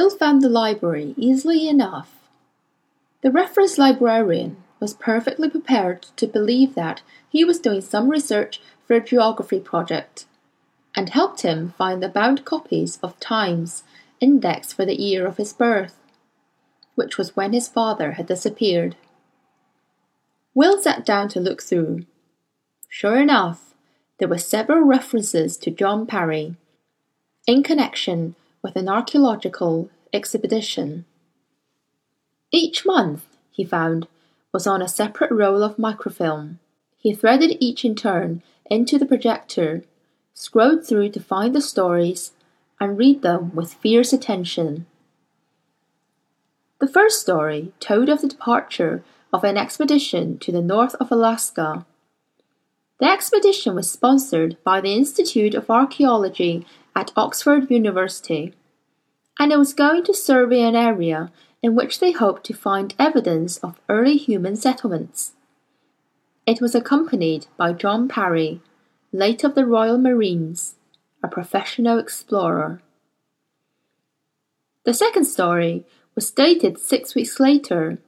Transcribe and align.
Will 0.00 0.08
found 0.08 0.40
the 0.40 0.48
library 0.48 1.12
easily 1.18 1.68
enough. 1.68 2.26
The 3.20 3.30
reference 3.30 3.76
librarian 3.76 4.56
was 4.80 4.94
perfectly 4.94 5.50
prepared 5.50 6.06
to 6.16 6.26
believe 6.26 6.74
that 6.74 7.02
he 7.28 7.44
was 7.44 7.58
doing 7.58 7.82
some 7.82 8.08
research 8.08 8.62
for 8.86 8.94
a 8.94 9.04
geography 9.04 9.60
project, 9.60 10.24
and 10.96 11.10
helped 11.10 11.42
him 11.42 11.74
find 11.76 12.02
the 12.02 12.08
bound 12.08 12.46
copies 12.46 12.98
of 13.02 13.20
Times 13.20 13.82
index 14.20 14.72
for 14.72 14.86
the 14.86 14.98
year 14.98 15.26
of 15.26 15.36
his 15.36 15.52
birth, 15.52 15.98
which 16.94 17.18
was 17.18 17.36
when 17.36 17.52
his 17.52 17.68
father 17.68 18.12
had 18.12 18.24
disappeared. 18.24 18.96
Will 20.54 20.80
sat 20.80 21.04
down 21.04 21.28
to 21.28 21.40
look 21.40 21.62
through. 21.62 22.06
Sure 22.88 23.18
enough, 23.18 23.74
there 24.16 24.28
were 24.28 24.38
several 24.38 24.80
references 24.80 25.58
to 25.58 25.70
John 25.70 26.06
Parry 26.06 26.56
in 27.46 27.62
connection 27.62 28.34
with 28.62 28.76
an 28.76 28.88
archaeological 28.88 29.90
expedition. 30.12 31.04
Each 32.50 32.84
month, 32.84 33.24
he 33.50 33.64
found, 33.64 34.08
was 34.52 34.66
on 34.66 34.82
a 34.82 34.88
separate 34.88 35.30
roll 35.30 35.62
of 35.62 35.78
microfilm. 35.78 36.58
He 36.98 37.14
threaded 37.14 37.56
each 37.60 37.84
in 37.84 37.94
turn 37.94 38.42
into 38.66 38.98
the 38.98 39.06
projector, 39.06 39.84
scrolled 40.34 40.86
through 40.86 41.10
to 41.10 41.20
find 41.20 41.54
the 41.54 41.60
stories, 41.60 42.32
and 42.80 42.98
read 42.98 43.22
them 43.22 43.54
with 43.54 43.74
fierce 43.74 44.12
attention. 44.12 44.86
The 46.80 46.88
first 46.88 47.20
story 47.20 47.72
told 47.78 48.08
of 48.08 48.22
the 48.22 48.28
departure 48.28 49.04
of 49.32 49.44
an 49.44 49.56
expedition 49.56 50.38
to 50.38 50.50
the 50.50 50.62
north 50.62 50.94
of 50.96 51.12
Alaska. 51.12 51.84
The 52.98 53.06
expedition 53.06 53.74
was 53.74 53.90
sponsored 53.90 54.56
by 54.64 54.80
the 54.80 54.94
Institute 54.94 55.54
of 55.54 55.70
Archaeology 55.70 56.66
at 56.94 57.12
Oxford 57.16 57.70
University, 57.70 58.54
and 59.38 59.52
it 59.52 59.58
was 59.58 59.72
going 59.72 60.04
to 60.04 60.14
survey 60.14 60.62
an 60.62 60.76
area 60.76 61.30
in 61.62 61.74
which 61.74 62.00
they 62.00 62.12
hoped 62.12 62.44
to 62.44 62.54
find 62.54 62.94
evidence 62.98 63.58
of 63.58 63.80
early 63.88 64.16
human 64.16 64.56
settlements. 64.56 65.32
It 66.46 66.60
was 66.60 66.74
accompanied 66.74 67.46
by 67.56 67.72
John 67.72 68.08
Parry, 68.08 68.60
late 69.12 69.44
of 69.44 69.54
the 69.54 69.66
Royal 69.66 69.98
Marines, 69.98 70.76
a 71.22 71.28
professional 71.28 71.98
explorer. 71.98 72.80
The 74.84 74.94
second 74.94 75.26
story 75.26 75.84
was 76.14 76.30
dated 76.30 76.78
six 76.78 77.14
weeks 77.14 77.38
later. 77.38 77.98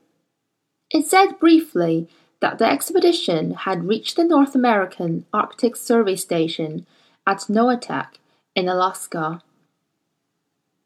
It 0.91 1.07
said 1.07 1.39
briefly 1.39 2.09
that 2.41 2.59
the 2.59 2.71
expedition 2.71 3.53
had 3.53 3.87
reached 3.87 4.17
the 4.17 4.25
North 4.25 4.55
American 4.55 5.27
Arctic 5.33 5.77
Survey 5.77 6.17
Station 6.17 6.87
at 7.27 7.47
Noatak 7.49 8.17
in 8.55 8.69
Alaska. 8.69 9.43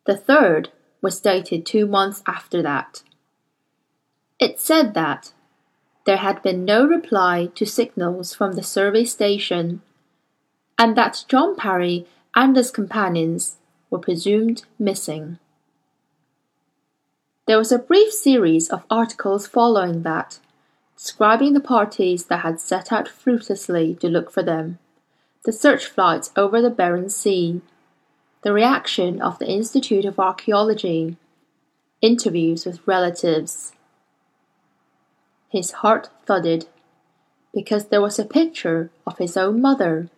The 0.07 0.17
third 0.17 0.71
was 1.03 1.21
dated 1.21 1.67
two 1.67 1.87
months 1.87 2.23
after 2.27 2.63
that. 2.63 3.03
It 4.39 4.61
said 4.61 4.95
that 4.95 5.33
there 6.05 6.19
had 6.19 6.43
been 6.43 6.65
no 6.65 6.87
reply 6.87 7.51
to 7.57 7.67
signals 7.67 8.35
from 8.35 8.53
the 8.53 8.63
survey 8.63 9.05
station, 9.05 9.83
and 10.79 10.97
that 10.97 11.25
John 11.27 11.57
Parry 11.57 12.07
and 12.35 12.57
his 12.57 12.71
companions 12.71 13.57
were 13.91 13.99
presumed 13.99 14.65
missing. 14.79 15.39
There 17.47 17.59
was 17.59 17.73
a 17.73 17.79
brief 17.79 18.13
series 18.13 18.69
of 18.69 18.85
articles 18.91 19.47
following 19.47 20.03
that, 20.03 20.39
describing 20.97 21.55
the 21.55 21.61
parties 21.61 22.27
that 22.27 22.41
had 22.41 22.61
set 22.61 22.93
out 22.93 23.09
fruitlessly 23.09 23.95
to 23.97 24.09
look 24.09 24.31
for 24.31 24.43
them, 24.43 24.79
the 25.47 25.53
search 25.53 25.87
flights 25.87 26.33
over 26.37 26.61
the 26.61 26.71
Bering 26.71 27.09
Sea, 27.09 27.61
the 28.43 28.53
reaction 28.53 29.23
of 29.23 29.39
the 29.39 29.47
Institute 29.47 30.05
of 30.05 30.19
Archaeology, 30.19 31.17
interviews 32.03 32.67
with 32.67 32.85
relatives. 32.85 33.73
His 35.49 35.71
heart 35.71 36.11
thudded 36.27 36.67
because 37.55 37.87
there 37.87 38.03
was 38.03 38.19
a 38.19 38.25
picture 38.25 38.91
of 39.07 39.19
his 39.19 39.37
own 39.37 39.63
mother 39.63 40.11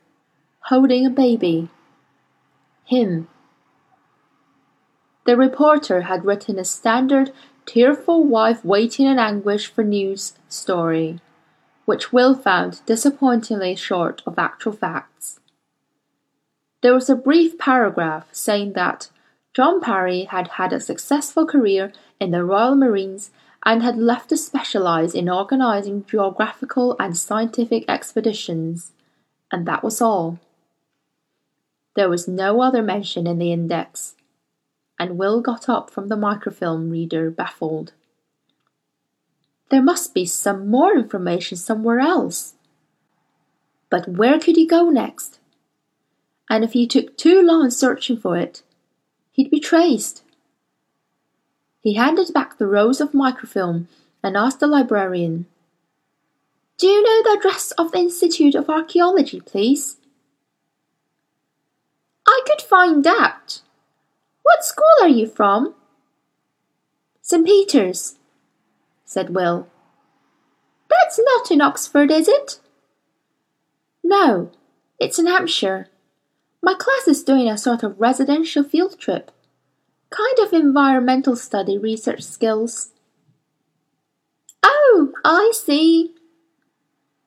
holding 0.70 1.04
a 1.04 1.10
baby. 1.10 1.68
Him. 2.86 3.28
The 5.26 5.36
reporter 5.36 6.02
had 6.02 6.24
written 6.24 6.58
a 6.58 6.64
standard 6.64 7.32
tearful 7.66 8.24
wife 8.24 8.64
waiting 8.64 9.06
in 9.06 9.18
anguish 9.18 9.66
for 9.66 9.84
news 9.84 10.32
story, 10.48 11.20
which 11.88 12.12
Will 12.12 12.34
found 12.34 12.84
disappointingly 12.84 13.74
short 13.74 14.20
of 14.26 14.38
actual 14.38 14.72
facts. 14.72 15.40
There 16.82 16.92
was 16.92 17.08
a 17.08 17.16
brief 17.16 17.56
paragraph 17.56 18.26
saying 18.30 18.74
that 18.74 19.08
John 19.54 19.80
Parry 19.80 20.24
had 20.24 20.48
had 20.48 20.74
a 20.74 20.80
successful 20.80 21.46
career 21.46 21.90
in 22.20 22.30
the 22.30 22.44
Royal 22.44 22.74
Marines 22.74 23.30
and 23.64 23.82
had 23.82 23.96
left 23.96 24.28
to 24.28 24.36
specialize 24.36 25.14
in 25.14 25.30
organizing 25.30 26.04
geographical 26.04 26.94
and 27.00 27.16
scientific 27.16 27.86
expeditions, 27.88 28.92
and 29.50 29.64
that 29.64 29.82
was 29.82 30.02
all. 30.02 30.38
There 31.96 32.10
was 32.10 32.28
no 32.28 32.60
other 32.60 32.82
mention 32.82 33.26
in 33.26 33.38
the 33.38 33.50
index, 33.50 34.14
and 34.98 35.16
Will 35.16 35.40
got 35.40 35.70
up 35.70 35.88
from 35.88 36.08
the 36.08 36.18
microfilm 36.18 36.90
reader 36.90 37.30
baffled. 37.30 37.94
There 39.70 39.82
must 39.82 40.14
be 40.14 40.26
some 40.26 40.68
more 40.68 40.96
information 40.96 41.56
somewhere 41.56 42.00
else. 42.00 42.54
But 43.90 44.08
where 44.08 44.38
could 44.38 44.56
he 44.56 44.66
go 44.66 44.90
next? 44.90 45.38
and 46.48 46.64
if 46.64 46.72
he 46.72 46.86
took 46.86 47.16
too 47.16 47.42
long 47.42 47.70
searching 47.70 48.16
for 48.16 48.36
it, 48.36 48.62
he'd 49.32 49.50
be 49.50 49.60
traced. 49.60 50.22
He 51.80 51.94
handed 51.94 52.32
back 52.32 52.58
the 52.58 52.66
rolls 52.66 53.00
of 53.00 53.14
microfilm 53.14 53.88
and 54.22 54.36
asked 54.36 54.60
the 54.60 54.66
librarian, 54.66 55.46
Do 56.78 56.86
you 56.86 57.02
know 57.02 57.22
the 57.22 57.38
address 57.38 57.70
of 57.72 57.92
the 57.92 57.98
Institute 57.98 58.54
of 58.54 58.68
Archaeology, 58.68 59.40
please? 59.40 59.96
I 62.26 62.40
could 62.46 62.62
find 62.62 63.06
out. 63.06 63.62
What 64.42 64.64
school 64.64 64.86
are 65.02 65.08
you 65.08 65.26
from? 65.26 65.74
St. 67.20 67.44
Peter's, 67.44 68.17
said 69.08 69.34
Will. 69.34 69.66
That's 70.90 71.18
not 71.18 71.50
in 71.50 71.62
Oxford, 71.62 72.10
is 72.10 72.28
it? 72.28 72.60
No, 74.04 74.50
it's 75.00 75.18
in 75.18 75.26
Hampshire. 75.26 75.88
My 76.62 76.74
class 76.74 77.08
is 77.08 77.24
doing 77.24 77.48
a 77.48 77.56
sort 77.56 77.82
of 77.82 77.98
residential 77.98 78.62
field 78.64 78.98
trip. 78.98 79.30
Kind 80.10 80.38
of 80.40 80.52
environmental 80.52 81.36
study 81.36 81.78
research 81.78 82.22
skills. 82.22 82.90
Oh, 84.62 85.12
I 85.24 85.52
see. 85.54 86.14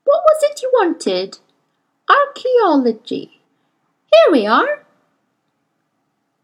What 0.03 0.21
was 0.23 0.43
it 0.43 0.61
you 0.61 0.71
wanted? 0.75 1.39
Archaeology. 2.07 3.41
Here 4.11 4.31
we 4.31 4.45
are. 4.45 4.85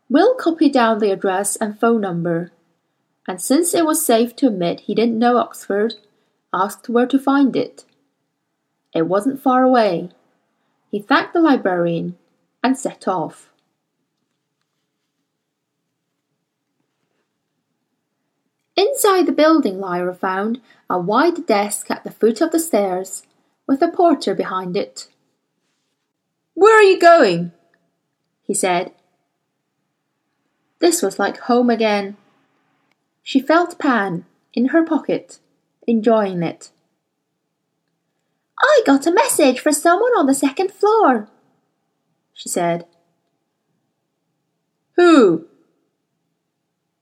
Will 0.10 0.34
copied 0.34 0.74
down 0.74 0.98
the 0.98 1.12
address 1.12 1.58
and 1.58 1.80
phone 1.80 2.02
number, 2.02 2.52
and 3.28 3.42
since 3.42 3.74
it 3.74 3.86
was 3.86 4.06
safe 4.06 4.36
to 4.38 4.48
admit 4.48 4.82
he 4.82 4.96
didn't 4.96 5.20
know 5.20 5.38
Oxford, 5.38 5.96
asked 6.54 6.88
where 6.88 7.08
to 7.08 7.20
find 7.20 7.56
it. 7.56 7.84
It 8.94 9.08
wasn't 9.08 9.42
far 9.42 9.64
away. 9.64 10.10
He 10.90 11.00
thanked 11.00 11.34
the 11.34 11.42
librarian 11.42 12.18
and 12.64 12.78
set 12.78 13.08
off. 13.08 13.50
Inside 18.78 19.26
the 19.26 19.32
building, 19.32 19.80
Lyra 19.80 20.14
found 20.14 20.62
a 20.90 21.00
wide 21.00 21.46
desk 21.46 21.92
at 21.92 22.04
the 22.04 22.12
foot 22.12 22.42
of 22.42 22.52
the 22.52 22.60
stairs, 22.60 23.24
with 23.66 23.82
a 23.82 23.88
porter 23.88 24.34
behind 24.34 24.78
it. 24.78 25.08
Where 26.54 26.80
are 26.80 26.84
you 26.84 27.00
going? 27.00 27.52
he 28.44 28.54
said. 28.54 28.94
This 30.80 31.02
was 31.02 31.20
like 31.20 31.38
home 31.40 31.70
again. 31.70 32.16
She 33.28 33.42
felt 33.42 33.78
Pan 33.78 34.24
in 34.54 34.68
her 34.68 34.86
pocket, 34.86 35.40
enjoying 35.86 36.44
it. 36.44 36.72
I 38.58 38.82
got 38.86 39.06
a 39.06 39.12
message 39.12 39.60
for 39.60 39.74
someone 39.74 40.14
on 40.14 40.28
the 40.28 40.34
second 40.34 40.72
floor, 40.72 41.28
she 42.34 42.48
said. 42.48 42.86
Who? 44.96 45.46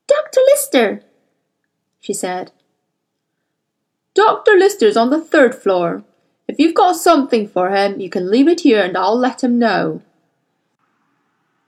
Dr. 0.07 0.39
Lister, 0.47 1.03
she 1.99 2.11
said. 2.11 2.51
Dr. 4.15 4.53
Lister's 4.53 4.97
on 4.97 5.11
the 5.11 5.21
third 5.21 5.53
floor. 5.53 6.03
If 6.47 6.57
you've 6.57 6.73
got 6.73 6.95
something 6.95 7.47
for 7.47 7.69
him, 7.69 7.99
you 7.99 8.09
can 8.09 8.31
leave 8.31 8.47
it 8.47 8.61
here 8.61 8.83
and 8.83 8.97
I'll 8.97 9.15
let 9.15 9.43
him 9.43 9.59
know. 9.59 10.01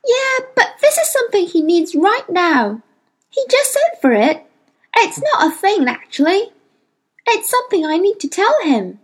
Yeah, 0.04 0.48
but 0.56 0.78
this 0.82 0.98
is 0.98 1.14
something 1.14 1.46
he 1.46 1.62
needs 1.62 1.94
right 1.94 2.28
now. 2.28 2.82
He 3.30 3.46
just 3.52 3.72
sent 3.72 4.02
for 4.02 4.14
it. 4.14 4.47
It's 4.98 5.22
not 5.22 5.48
a 5.48 5.56
thing, 5.56 5.88
actually. 5.88 6.52
It's 7.28 7.50
something 7.50 7.86
I 7.86 7.98
need 7.98 8.20
to 8.20 8.28
tell 8.28 8.62
him. 8.64 9.00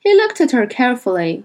He 0.00 0.14
looked 0.14 0.40
at 0.40 0.52
her 0.52 0.66
carefully 0.66 1.44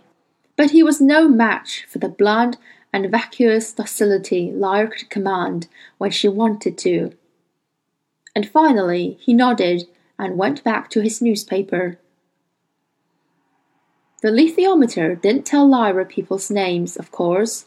but 0.55 0.71
he 0.71 0.83
was 0.83 1.01
no 1.01 1.27
match 1.27 1.85
for 1.87 1.99
the 1.99 2.09
blond 2.09 2.57
and 2.93 3.11
vacuous 3.11 3.73
docility 3.73 4.51
Lyra 4.51 4.87
could 4.87 5.09
command 5.09 5.67
when 5.97 6.11
she 6.11 6.27
wanted 6.27 6.77
to. 6.79 7.13
And 8.35 8.47
finally 8.47 9.17
he 9.19 9.33
nodded 9.33 9.87
and 10.17 10.37
went 10.37 10.63
back 10.63 10.89
to 10.91 11.01
his 11.01 11.21
newspaper. 11.21 11.99
The 14.21 14.29
alethiometer 14.29 15.21
didn't 15.21 15.45
tell 15.45 15.67
Lyra 15.67 16.05
people's 16.05 16.49
names, 16.49 16.95
of 16.95 17.11
course. 17.11 17.65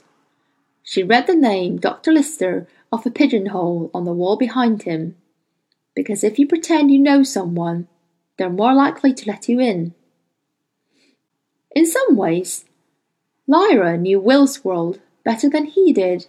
She 0.82 1.02
read 1.02 1.26
the 1.26 1.36
name 1.36 1.76
Dr. 1.76 2.12
Lister 2.12 2.66
off 2.92 3.06
a 3.06 3.10
pigeonhole 3.10 3.90
on 3.92 4.04
the 4.04 4.12
wall 4.12 4.36
behind 4.36 4.82
him, 4.82 5.16
because 5.94 6.24
if 6.24 6.38
you 6.38 6.46
pretend 6.46 6.90
you 6.90 6.98
know 6.98 7.22
someone, 7.22 7.88
they're 8.36 8.50
more 8.50 8.74
likely 8.74 9.12
to 9.12 9.28
let 9.28 9.48
you 9.48 9.60
in. 9.60 9.94
In 11.72 11.86
some 11.86 12.16
ways, 12.16 12.64
Lyra 13.46 13.96
knew 13.96 14.20
Will's 14.20 14.64
world 14.64 15.00
better 15.24 15.48
than 15.48 15.66
he 15.66 15.92
did. 15.92 16.26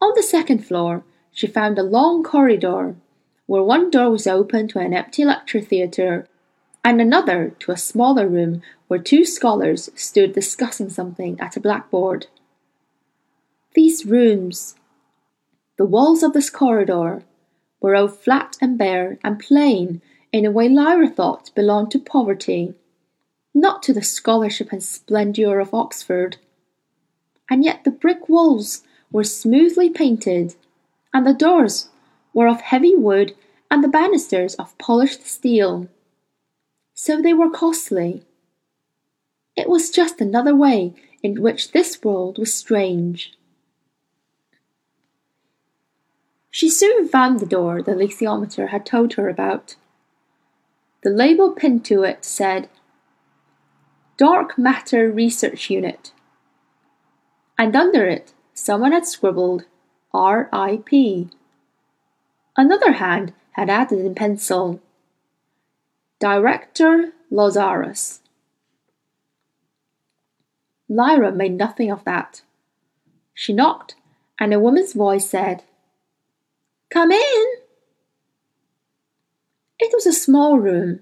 On 0.00 0.12
the 0.14 0.22
second 0.22 0.66
floor, 0.66 1.04
she 1.32 1.46
found 1.46 1.78
a 1.78 1.82
long 1.82 2.22
corridor 2.22 2.96
where 3.46 3.62
one 3.62 3.90
door 3.90 4.10
was 4.10 4.26
open 4.26 4.68
to 4.68 4.78
an 4.78 4.94
empty 4.94 5.24
lecture 5.24 5.60
theatre 5.60 6.26
and 6.84 7.00
another 7.00 7.54
to 7.58 7.72
a 7.72 7.76
smaller 7.76 8.28
room 8.28 8.62
where 8.88 9.00
two 9.00 9.24
scholars 9.24 9.90
stood 9.94 10.32
discussing 10.32 10.90
something 10.90 11.40
at 11.40 11.56
a 11.56 11.60
blackboard. 11.60 12.26
These 13.74 14.06
rooms, 14.06 14.76
the 15.78 15.84
walls 15.84 16.22
of 16.22 16.32
this 16.32 16.48
corridor, 16.48 17.24
were 17.80 17.96
all 17.96 18.08
flat 18.08 18.56
and 18.60 18.78
bare 18.78 19.18
and 19.24 19.40
plain 19.40 20.00
in 20.32 20.44
a 20.44 20.50
way 20.50 20.68
Lyra 20.68 21.08
thought 21.08 21.50
belonged 21.56 21.90
to 21.90 21.98
poverty, 21.98 22.74
not 23.52 23.82
to 23.82 23.92
the 23.92 24.02
scholarship 24.02 24.70
and 24.70 24.82
splendour 24.82 25.58
of 25.58 25.74
Oxford. 25.74 26.36
And 27.50 27.64
yet 27.64 27.82
the 27.82 27.90
brick 27.90 28.28
walls 28.28 28.82
were 29.10 29.24
smoothly 29.24 29.90
painted, 29.90 30.54
and 31.12 31.26
the 31.26 31.34
doors 31.34 31.88
were 32.32 32.48
of 32.48 32.60
heavy 32.60 32.94
wood 32.94 33.34
and 33.70 33.82
the 33.82 33.88
banisters 33.88 34.54
of 34.54 34.78
polished 34.78 35.26
steel. 35.26 35.88
So 36.94 37.20
they 37.20 37.32
were 37.32 37.50
costly. 37.50 38.22
It 39.56 39.68
was 39.68 39.90
just 39.90 40.20
another 40.20 40.54
way 40.54 40.94
in 41.24 41.42
which 41.42 41.72
this 41.72 42.02
world 42.04 42.38
was 42.38 42.54
strange. 42.54 43.32
She 46.54 46.70
soon 46.70 47.08
found 47.08 47.40
the 47.40 47.46
door 47.46 47.82
the 47.82 47.94
alethiometer 47.94 48.68
had 48.68 48.86
told 48.86 49.14
her 49.14 49.28
about. 49.28 49.74
The 51.02 51.10
label 51.10 51.50
pinned 51.50 51.84
to 51.86 52.04
it 52.04 52.24
said, 52.24 52.68
Dark 54.16 54.56
Matter 54.56 55.10
Research 55.10 55.68
Unit. 55.68 56.12
And 57.58 57.74
under 57.74 58.06
it, 58.06 58.32
someone 58.54 58.92
had 58.92 59.04
scribbled 59.04 59.64
RIP. 60.14 60.92
Another 62.56 62.92
hand 62.92 63.32
had 63.54 63.68
added 63.68 63.98
in 63.98 64.14
pencil, 64.14 64.80
Director 66.20 67.14
Lazarus. 67.32 68.20
Lyra 70.88 71.32
made 71.32 71.54
nothing 71.54 71.90
of 71.90 72.04
that. 72.04 72.42
She 73.34 73.52
knocked, 73.52 73.96
and 74.38 74.54
a 74.54 74.60
woman's 74.60 74.92
voice 74.92 75.28
said, 75.28 75.64
Come 76.94 77.10
in! 77.10 77.46
It 79.80 79.92
was 79.92 80.06
a 80.06 80.12
small 80.12 80.60
room, 80.60 81.00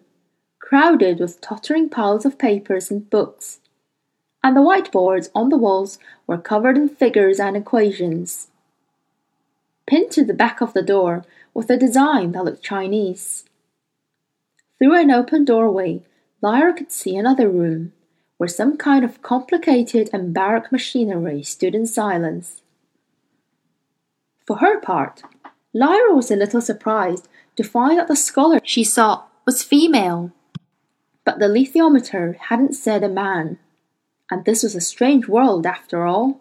crowded 0.58 1.20
with 1.20 1.42
tottering 1.42 1.90
piles 1.90 2.24
of 2.24 2.38
papers 2.38 2.90
and 2.90 3.10
books, 3.10 3.60
and 4.42 4.56
the 4.56 4.62
whiteboards 4.62 5.28
on 5.34 5.50
the 5.50 5.58
walls 5.58 5.98
were 6.26 6.38
covered 6.38 6.78
in 6.78 6.88
figures 6.88 7.38
and 7.38 7.58
equations. 7.58 8.48
Pinned 9.86 10.10
to 10.12 10.24
the 10.24 10.32
back 10.32 10.62
of 10.62 10.72
the 10.72 10.80
door 10.80 11.26
was 11.52 11.68
a 11.68 11.76
design 11.76 12.32
that 12.32 12.44
looked 12.46 12.62
Chinese. 12.64 13.44
Through 14.78 14.98
an 14.98 15.10
open 15.10 15.44
doorway, 15.44 16.00
Lyra 16.40 16.72
could 16.72 16.90
see 16.90 17.18
another 17.18 17.50
room, 17.50 17.92
where 18.38 18.48
some 18.48 18.78
kind 18.78 19.04
of 19.04 19.20
complicated 19.20 20.08
and 20.10 20.32
barrack 20.32 20.72
machinery 20.72 21.42
stood 21.42 21.74
in 21.74 21.84
silence. 21.84 22.62
For 24.46 24.56
her 24.56 24.80
part, 24.80 25.22
Lyra 25.74 26.14
was 26.14 26.30
a 26.30 26.36
little 26.36 26.60
surprised 26.60 27.28
to 27.56 27.64
find 27.64 27.98
that 27.98 28.08
the 28.08 28.16
scholar 28.16 28.60
she 28.62 28.84
saw 28.84 29.24
was 29.46 29.62
female. 29.62 30.32
But 31.24 31.38
the 31.38 31.46
alethiometer 31.46 32.36
hadn't 32.36 32.74
said 32.74 33.02
a 33.02 33.08
man, 33.08 33.58
and 34.30 34.44
this 34.44 34.62
was 34.62 34.74
a 34.74 34.80
strange 34.80 35.28
world 35.28 35.66
after 35.66 36.04
all. 36.04 36.40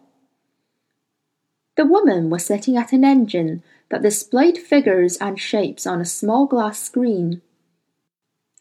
The 1.78 1.86
woman 1.86 2.30
was 2.30 2.46
sitting 2.46 2.76
at 2.76 2.92
an 2.92 3.06
engine 3.06 3.64
that 3.90 4.02
displayed 4.02 4.58
figures 4.58 5.18
and 5.18 5.40
shapes 5.40 5.88
on 5.88 6.02
a 6.02 6.06
small 6.06 6.46
glass 6.46 6.82
screen, 6.82 7.42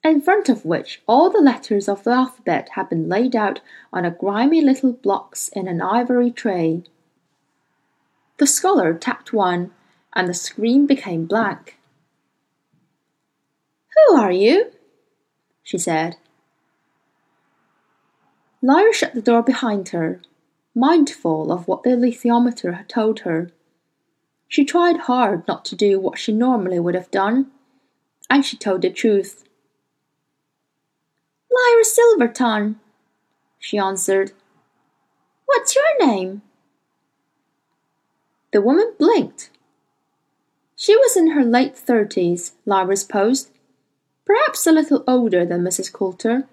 in 0.05 0.21
front 0.21 0.49
of 0.49 0.65
which 0.65 1.03
all 1.07 1.31
the 1.31 1.41
letters 1.41 1.89
of 1.89 2.05
the 2.05 2.11
alphabet 2.11 2.71
had 2.75 2.89
been 2.89 3.09
laid 3.09 3.35
out 3.35 3.61
on 3.93 4.05
a 4.05 4.11
grimy 4.11 4.61
little 4.61 4.93
blocks 4.93 5.49
in 5.49 5.67
an 5.67 5.83
ivory 5.83 6.31
tray. 6.31 6.85
The 8.39 8.47
scholar 8.47 8.95
tapped 8.95 9.33
one 9.33 9.73
and 10.15 10.29
the 10.29 10.35
screen 10.35 10.87
became 10.87 11.27
blank. 11.27 11.79
Who 13.95 14.17
are 14.17 14.33
you? 14.33 14.73
she 15.63 15.79
said. 15.79 16.17
Lyra 18.63 18.93
shut 18.93 19.15
the 19.15 19.23
door 19.23 19.43
behind 19.43 19.91
her, 19.91 20.21
mindful 20.75 21.51
of 21.53 21.67
what 21.67 21.83
the 21.83 21.91
alethiometer 21.91 22.77
had 22.77 22.89
told 22.89 23.21
her. 23.21 23.51
She 24.49 24.65
tried 24.65 25.03
hard 25.03 25.47
not 25.47 25.65
to 25.67 25.77
do 25.77 26.01
what 26.01 26.19
she 26.19 26.33
normally 26.33 26.81
would 26.81 26.95
have 26.95 27.11
done, 27.11 27.51
and 28.29 28.45
she 28.45 28.57
told 28.57 28.83
the 28.83 28.91
truth. 28.91 29.45
Lyra 31.51 31.85
Silvertongue, 31.85 32.77
she 33.59 33.79
answered. 33.79 34.33
What's 35.47 35.75
your 35.75 36.07
name? 36.07 36.43
The 38.53 38.61
woman 38.61 38.95
blinked 38.99 39.51
she 40.81 40.97
was 40.97 41.15
in 41.15 41.33
her 41.33 41.45
late 41.45 41.77
thirties, 41.77 42.53
Lyra 42.65 42.97
supposed, 42.97 43.51
perhaps 44.25 44.67
a 44.67 44.73
little 44.73 45.05
older 45.07 45.45
than 45.45 45.61
Mrs. 45.61 45.93
Coulter, 45.93 46.45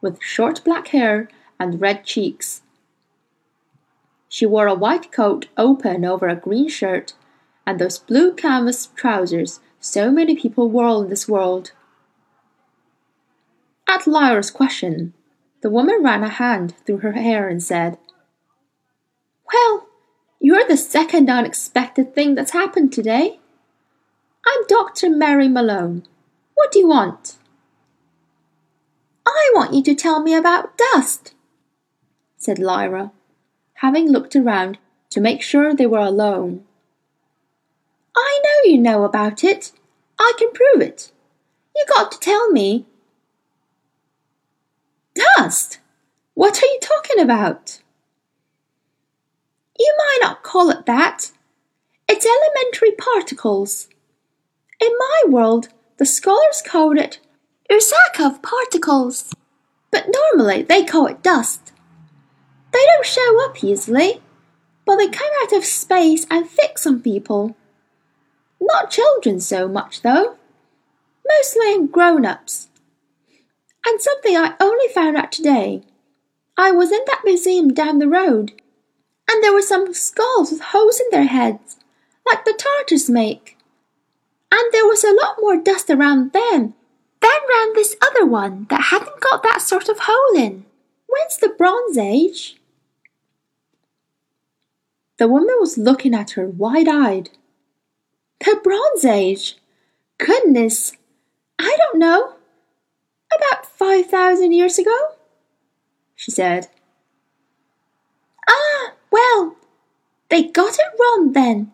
with 0.00 0.20
short 0.20 0.64
black 0.64 0.88
hair 0.88 1.28
and 1.60 1.80
red 1.80 2.04
cheeks. 2.04 2.62
She 4.28 4.44
wore 4.46 4.66
a 4.66 4.74
white 4.74 5.12
coat 5.12 5.46
open 5.56 6.04
over 6.04 6.26
a 6.26 6.34
green 6.34 6.68
shirt 6.68 7.12
and 7.64 7.78
those 7.78 8.00
blue 8.00 8.34
canvas 8.34 8.88
trousers 8.96 9.60
so 9.78 10.10
many 10.10 10.34
people 10.34 10.68
wore 10.68 11.04
in 11.04 11.08
this 11.08 11.28
world. 11.28 11.70
At 13.88 14.08
Lyra's 14.08 14.50
question, 14.50 15.14
the 15.60 15.70
woman 15.70 16.02
ran 16.02 16.24
a 16.24 16.28
hand 16.28 16.74
through 16.84 16.98
her 16.98 17.12
hair 17.12 17.48
and 17.48 17.62
said, 17.62 17.96
Well, 19.52 19.86
you're 20.40 20.66
the 20.66 20.76
second 20.76 21.30
unexpected 21.30 22.12
thing 22.12 22.34
that's 22.34 22.50
happened 22.50 22.92
today. 22.92 23.38
I'm 24.44 24.66
Dr. 24.66 25.08
Mary 25.08 25.48
Malone. 25.48 26.04
What 26.54 26.72
do 26.72 26.80
you 26.80 26.88
want? 26.88 27.36
I 29.26 29.50
want 29.54 29.72
you 29.72 29.82
to 29.84 29.94
tell 29.94 30.20
me 30.20 30.34
about 30.34 30.76
dust, 30.76 31.34
said 32.36 32.58
Lyra, 32.58 33.12
having 33.74 34.10
looked 34.10 34.34
around 34.34 34.78
to 35.10 35.20
make 35.20 35.42
sure 35.42 35.74
they 35.74 35.86
were 35.86 35.98
alone. 35.98 36.64
I 38.16 38.40
know 38.42 38.70
you 38.70 38.78
know 38.78 39.04
about 39.04 39.44
it. 39.44 39.72
I 40.18 40.32
can 40.38 40.50
prove 40.52 40.82
it. 40.82 41.12
You 41.76 41.84
got 41.88 42.10
to 42.12 42.18
tell 42.18 42.50
me. 42.50 42.86
Dust? 45.14 45.78
What 46.34 46.62
are 46.62 46.66
you 46.66 46.78
talking 46.80 47.20
about? 47.20 47.80
You 49.78 49.94
might 49.98 50.18
not 50.20 50.42
call 50.42 50.70
it 50.70 50.86
that. 50.86 51.30
It's 52.08 52.26
elementary 52.26 52.92
particles. 52.92 53.88
In 54.82 54.90
my 54.98 55.22
world, 55.28 55.68
the 55.98 56.04
scholars 56.04 56.60
call 56.66 56.98
it 56.98 57.20
Rusakov 57.70 58.42
particles, 58.42 59.32
but 59.92 60.08
normally 60.12 60.62
they 60.62 60.82
call 60.82 61.06
it 61.06 61.22
dust. 61.22 61.70
They 62.72 62.84
don't 62.86 63.06
show 63.06 63.44
up 63.44 63.62
easily, 63.62 64.20
but 64.84 64.96
they 64.96 65.06
come 65.06 65.30
out 65.40 65.52
of 65.52 65.64
space 65.64 66.26
and 66.28 66.50
fix 66.50 66.84
on 66.84 67.00
people. 67.00 67.54
Not 68.60 68.90
children 68.90 69.38
so 69.38 69.68
much, 69.68 70.02
though. 70.02 70.36
Mostly 71.28 71.74
in 71.74 71.86
grown 71.86 72.26
ups. 72.26 72.66
And 73.86 74.00
something 74.00 74.36
I 74.36 74.54
only 74.58 74.88
found 74.88 75.16
out 75.16 75.30
today. 75.30 75.84
I 76.56 76.72
was 76.72 76.90
in 76.90 77.02
that 77.06 77.22
museum 77.24 77.72
down 77.72 78.00
the 78.00 78.08
road, 78.08 78.60
and 79.30 79.44
there 79.44 79.52
were 79.52 79.62
some 79.62 79.94
skulls 79.94 80.50
with 80.50 80.60
holes 80.60 80.98
in 80.98 81.06
their 81.12 81.28
heads, 81.28 81.76
like 82.26 82.44
the 82.44 82.58
Tartars 82.58 83.08
make 83.08 83.56
and 84.52 84.70
there 84.70 84.86
was 84.86 85.02
a 85.02 85.14
lot 85.14 85.36
more 85.40 85.56
dust 85.56 85.88
around 85.88 86.32
them 86.32 86.74
than 87.20 87.40
round 87.50 87.74
this 87.74 87.96
other 88.02 88.26
one 88.26 88.66
that 88.68 88.90
hadn't 88.90 89.20
got 89.20 89.42
that 89.42 89.62
sort 89.62 89.88
of 89.88 90.00
hole 90.02 90.36
in. 90.36 90.66
When's 91.06 91.38
the 91.38 91.48
Bronze 91.48 91.96
Age? 91.96 92.56
The 95.16 95.28
woman 95.28 95.54
was 95.58 95.78
looking 95.78 96.14
at 96.14 96.32
her 96.32 96.46
wide 96.46 96.88
eyed. 96.88 97.30
The 98.40 98.60
Bronze 98.62 99.06
Age? 99.06 99.56
Goodness, 100.18 100.92
I 101.58 101.74
don't 101.78 101.98
know. 101.98 102.34
About 103.34 103.64
5,000 103.64 104.52
years 104.52 104.78
ago, 104.78 105.12
she 106.14 106.30
said. 106.30 106.68
Ah, 108.46 108.92
well, 109.10 109.56
they 110.28 110.42
got 110.42 110.74
it 110.74 111.00
wrong 111.00 111.32
then. 111.32 111.72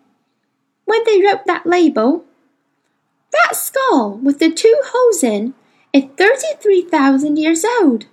When 0.85 1.03
they 1.05 1.21
wrote 1.21 1.45
that 1.47 1.67
label, 1.67 2.25
that 3.33 3.57
skull 3.57 4.19
with 4.23 4.39
the 4.39 4.51
two 4.51 4.77
holes 4.87 5.23
in 5.23 5.55
is 5.93 6.05
33,000 6.17 7.37
years 7.37 7.65
old. 7.81 8.07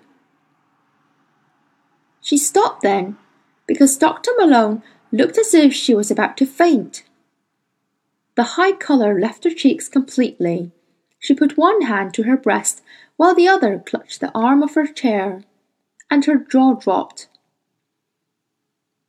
She 2.22 2.38
stopped 2.38 2.82
then 2.82 3.18
because 3.68 3.98
Dr. 3.98 4.32
Malone 4.38 4.82
looked 5.12 5.38
as 5.38 5.54
if 5.54 5.74
she 5.74 5.94
was 5.94 6.12
about 6.12 6.38
to 6.38 6.46
faint. 6.46 7.04
The 8.36 8.56
high 8.58 8.74
colour 8.74 9.20
left 9.20 9.44
her 9.44 9.52
cheeks 9.52 9.88
completely. 9.88 10.72
She 11.20 11.34
put 11.34 11.58
one 11.58 11.84
hand 11.84 12.14
to 12.16 12.24
her 12.24 12.38
breast 12.38 12.82
while 13.18 13.34
the 13.34 13.48
other 13.48 13.80
clutched 13.80 14.20
the 14.20 14.32
arm 14.34 14.62
of 14.62 14.76
her 14.76 14.86
chair, 14.86 15.44
and 16.12 16.26
her 16.26 16.36
jaw 16.38 16.74
dropped. 16.74 17.28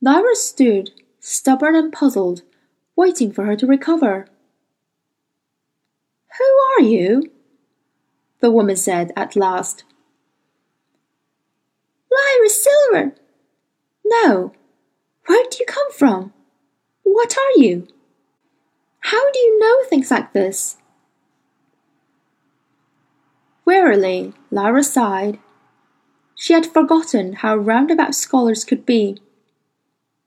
Lyra 0.01 0.37
stood, 0.37 0.91
stubborn 1.19 1.75
and 1.75 1.93
puzzled, 1.93 2.43
waiting 2.95 3.33
for 3.33 3.45
her 3.45 3.57
to 3.57 3.67
recover. 3.67 4.29
Who 6.39 6.45
are 6.45 6.89
you? 6.89 7.31
the 8.41 8.51
woman 8.51 8.77
said 8.77 9.13
at 9.17 9.35
last. 9.35 9.85
Lyra 12.11 12.49
Silver. 12.49 13.15
No. 14.05 14.53
Where 15.27 15.45
do 15.51 15.57
you 15.59 15.67
come 15.67 15.91
from? 15.93 16.33
What 17.03 17.37
are 17.37 17.61
you? 17.61 17.89
How 19.01 19.31
do 19.33 19.39
you 19.39 19.59
know 19.59 19.85
things 19.89 20.11
like 20.11 20.33
this? 20.33 20.77
Wearily, 23.65 24.33
Lyra 24.51 24.85
sighed. 24.85 25.39
She 26.35 26.53
had 26.53 26.67
forgotten 26.67 27.33
how 27.35 27.57
roundabout 27.57 28.15
scholars 28.15 28.65
could 28.65 28.87
be. 28.87 29.19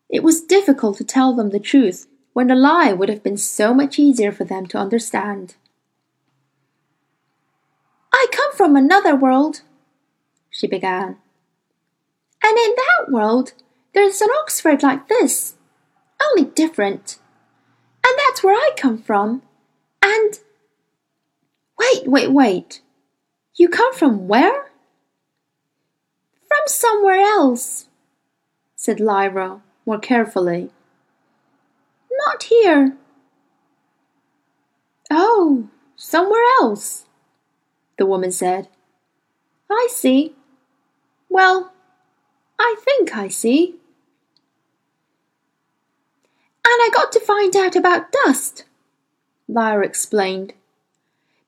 It 0.10 0.24
was 0.24 0.42
difficult 0.42 0.98
to 0.98 1.04
tell 1.04 1.34
them 1.34 1.52
the 1.52 1.60
truth 1.60 2.08
when 2.34 2.50
a 2.50 2.56
lie 2.56 2.92
would 2.92 3.10
have 3.10 3.24
been 3.24 3.38
so 3.38 3.74
much 3.74 4.00
easier 4.00 4.32
for 4.32 4.44
them 4.44 4.66
to 4.68 4.78
understand. 4.78 5.56
I 8.20 8.28
come 8.34 8.52
from 8.54 8.76
another 8.76 9.16
world, 9.16 9.62
she 10.50 10.68
began. 10.68 11.16
And 12.44 12.58
in 12.58 12.74
that 12.76 13.10
world, 13.10 13.54
there's 13.94 14.20
an 14.20 14.28
Oxford 14.42 14.84
like 14.84 15.08
this, 15.08 15.56
only 16.22 16.44
different. 16.44 17.18
And 18.06 18.14
that's 18.18 18.44
where 18.44 18.56
I 18.56 18.72
come 18.76 18.98
from. 18.98 19.42
And. 20.02 20.38
Wait, 21.80 22.08
wait, 22.08 22.32
wait. 22.34 22.82
You 23.56 23.70
come 23.70 23.94
from 23.94 24.28
where? 24.28 24.66
From 26.50 26.68
somewhere 26.68 27.22
else, 27.22 27.88
said 28.76 29.00
Lyra 29.00 29.62
more 29.86 29.98
carefully. 29.98 30.72
Not 32.28 32.44
here. 32.44 32.98
Oh, 35.10 35.70
somewhere 35.96 36.44
else, 36.60 37.06
the 38.00 38.06
woman 38.08 38.32
said. 38.32 38.68
I 39.70 39.88
see. 39.92 40.34
Well, 41.30 41.72
I 42.58 42.76
think 42.84 43.16
I 43.16 43.28
see. 43.28 43.76
And 46.66 46.82
I 46.82 46.90
got 46.92 47.12
to 47.12 47.20
find 47.20 47.56
out 47.56 47.76
about 47.76 48.12
dust, 48.12 48.64
Lyra 49.48 49.86
explained. 49.86 50.54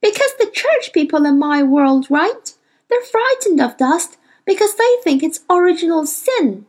Because 0.02 0.34
the 0.38 0.52
church 0.52 0.94
people 0.94 1.26
in 1.26 1.40
my 1.40 1.64
world, 1.64 2.08
right? 2.10 2.54
They're 2.90 3.02
frightened 3.02 3.60
of 3.60 3.78
dust 3.78 4.18
because 4.46 4.76
they 4.76 4.96
think 5.04 5.24
it's 5.24 5.42
original 5.50 6.06
sin. 6.06 6.66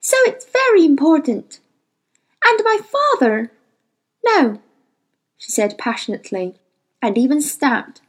So 0.00 0.16
it's 0.26 0.46
very 0.50 0.84
important. 0.84 1.60
And 2.44 2.60
my 2.64 2.78
father. 2.78 3.52
No, 4.24 4.60
she 5.36 5.50
said 5.50 5.78
passionately, 5.78 6.56
and 7.02 7.16
even 7.16 7.40
stamped. 7.40 8.00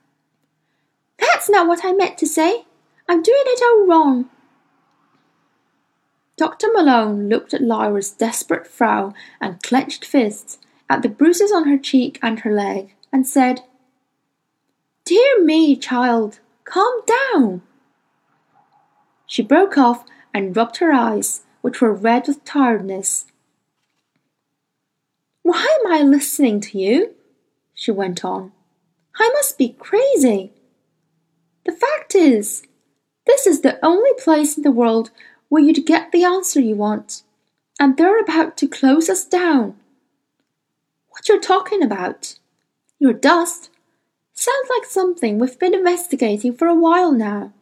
Not 1.50 1.68
what 1.68 1.84
I 1.84 1.94
meant 1.94 2.18
to 2.20 2.28
say. 2.28 2.66
I'm 3.08 3.24
doing 3.24 3.44
it 3.48 3.62
all 3.64 3.88
wrong. 3.88 4.30
Dr. 6.38 6.68
Malone 6.72 7.28
looked 7.28 7.54
at 7.54 7.62
Lyra's 7.62 8.12
desperate 8.12 8.68
frown 8.68 9.14
and 9.42 9.62
clenched 9.62 10.06
fists, 10.06 10.60
at 10.90 11.02
the 11.02 11.10
bruises 11.10 11.52
on 11.52 11.68
her 11.68 11.78
cheek 11.78 12.18
and 12.22 12.42
her 12.42 12.54
leg, 12.54 12.94
and 13.12 13.28
said, 13.28 13.62
Dear 15.06 15.44
me, 15.44 15.76
child, 15.76 16.40
calm 16.66 17.02
down. 17.34 17.62
She 19.26 19.42
broke 19.42 19.78
off 19.78 20.06
and 20.34 20.56
rubbed 20.56 20.78
her 20.78 20.94
eyes, 20.94 21.42
which 21.62 21.82
were 21.82 21.94
red 21.94 22.28
with 22.28 22.46
tiredness. 22.46 23.26
Why 25.42 25.68
am 25.84 25.92
I 25.92 26.04
listening 26.04 26.62
to 26.62 26.78
you? 26.78 27.16
she 27.74 27.92
went 27.92 28.24
on. 28.24 28.52
I 29.16 29.30
must 29.34 29.58
be 29.58 29.70
crazy. 29.70 30.54
The 31.70 31.76
fact 31.76 32.16
is, 32.16 32.64
this 33.28 33.46
is 33.46 33.62
the 33.62 33.78
only 33.86 34.10
place 34.18 34.58
in 34.58 34.64
the 34.64 34.72
world 34.72 35.12
where 35.50 35.62
you'd 35.62 35.86
get 35.86 36.12
the 36.12 36.24
answer 36.24 36.60
you 36.60 36.74
want, 36.74 37.22
and 37.80 37.96
they're 37.96 38.20
about 38.20 38.58
to 38.58 38.68
close 38.68 39.08
us 39.08 39.24
down. 39.24 39.78
What 41.10 41.30
you're 41.30 41.40
talking 41.40 41.84
about? 41.84 42.40
Your 42.98 43.14
dust 43.14 43.70
Sounds 44.34 44.70
like 44.76 44.90
something 44.90 45.38
we've 45.38 45.60
been 45.60 45.76
investigating 45.76 46.56
for 46.56 46.68
a 46.68 46.74
while 46.74 47.12
now. 47.12 47.54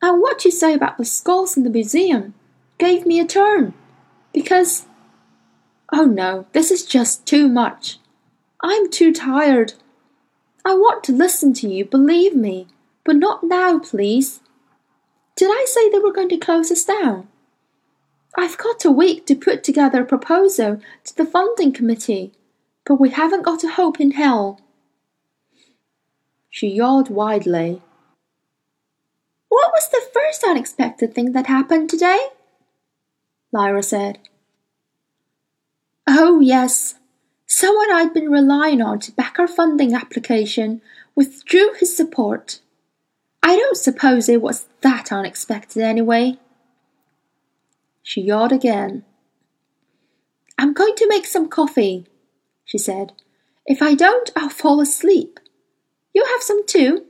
And 0.00 0.20
what 0.20 0.44
you 0.44 0.50
say 0.50 0.74
about 0.74 0.98
the 0.98 1.04
skulls 1.04 1.56
in 1.56 1.62
the 1.62 1.70
museum 1.70 2.34
gave 2.78 3.06
me 3.06 3.20
a 3.20 3.24
turn. 3.24 3.72
Because. 4.32 4.86
Oh 5.92 6.06
no, 6.06 6.46
this 6.54 6.72
is 6.72 6.84
just 6.84 7.24
too 7.24 7.46
much. 7.48 8.00
I'm 8.64 8.90
too 8.90 9.12
tired. 9.12 9.74
I 10.64 10.74
want 10.74 11.04
to 11.04 11.12
listen 11.12 11.52
to 11.54 11.68
you, 11.68 11.84
believe 11.84 12.34
me, 12.34 12.66
but 13.04 13.16
not 13.16 13.44
now, 13.44 13.78
please. 13.78 14.40
Did 15.36 15.50
I 15.50 15.64
say 15.68 15.90
they 15.90 15.98
were 15.98 16.12
going 16.12 16.28
to 16.30 16.36
close 16.36 16.70
us 16.70 16.84
down? 16.84 17.28
I've 18.36 18.56
got 18.56 18.84
a 18.84 18.90
week 18.90 19.26
to 19.26 19.34
put 19.34 19.62
together 19.62 20.02
a 20.02 20.06
proposal 20.06 20.80
to 21.04 21.16
the 21.16 21.26
funding 21.26 21.72
committee, 21.72 22.32
but 22.86 23.00
we 23.00 23.10
haven't 23.10 23.44
got 23.44 23.64
a 23.64 23.72
hope 23.72 24.00
in 24.00 24.12
hell. 24.12 24.60
She 26.48 26.68
yawned 26.68 27.08
widely. 27.08 27.82
What 29.48 29.70
was 29.72 29.88
the 29.90 30.02
first 30.14 30.44
unexpected 30.44 31.14
thing 31.14 31.32
that 31.32 31.46
happened 31.46 31.90
today? 31.90 32.28
Lyra 33.52 33.82
said. 33.82 34.18
Oh, 36.06 36.40
yes. 36.40 36.94
Someone 37.46 37.92
I'd 37.92 38.14
been 38.14 38.30
relying 38.30 38.80
on 38.80 38.98
to 39.00 39.12
back 39.12 39.38
our 39.38 39.46
funding 39.46 39.94
application 39.94 40.80
withdrew 41.14 41.74
his 41.74 41.94
support. 41.94 42.60
I 43.42 43.56
don't 43.56 43.76
suppose 43.76 44.28
it 44.28 44.40
was 44.40 44.66
that 44.82 45.12
unexpected 45.12 45.82
anyway. 45.82 46.38
She 48.02 48.20
yawned 48.20 48.52
again. 48.52 49.04
I'm 50.58 50.72
going 50.72 50.94
to 50.96 51.08
make 51.08 51.26
some 51.26 51.48
coffee, 51.48 52.06
she 52.64 52.78
said. 52.78 53.12
If 53.66 53.82
I 53.82 53.94
don't, 53.94 54.30
I'll 54.36 54.48
fall 54.48 54.80
asleep. 54.80 55.40
You'll 56.14 56.26
have 56.26 56.42
some 56.42 56.66
too? 56.66 57.06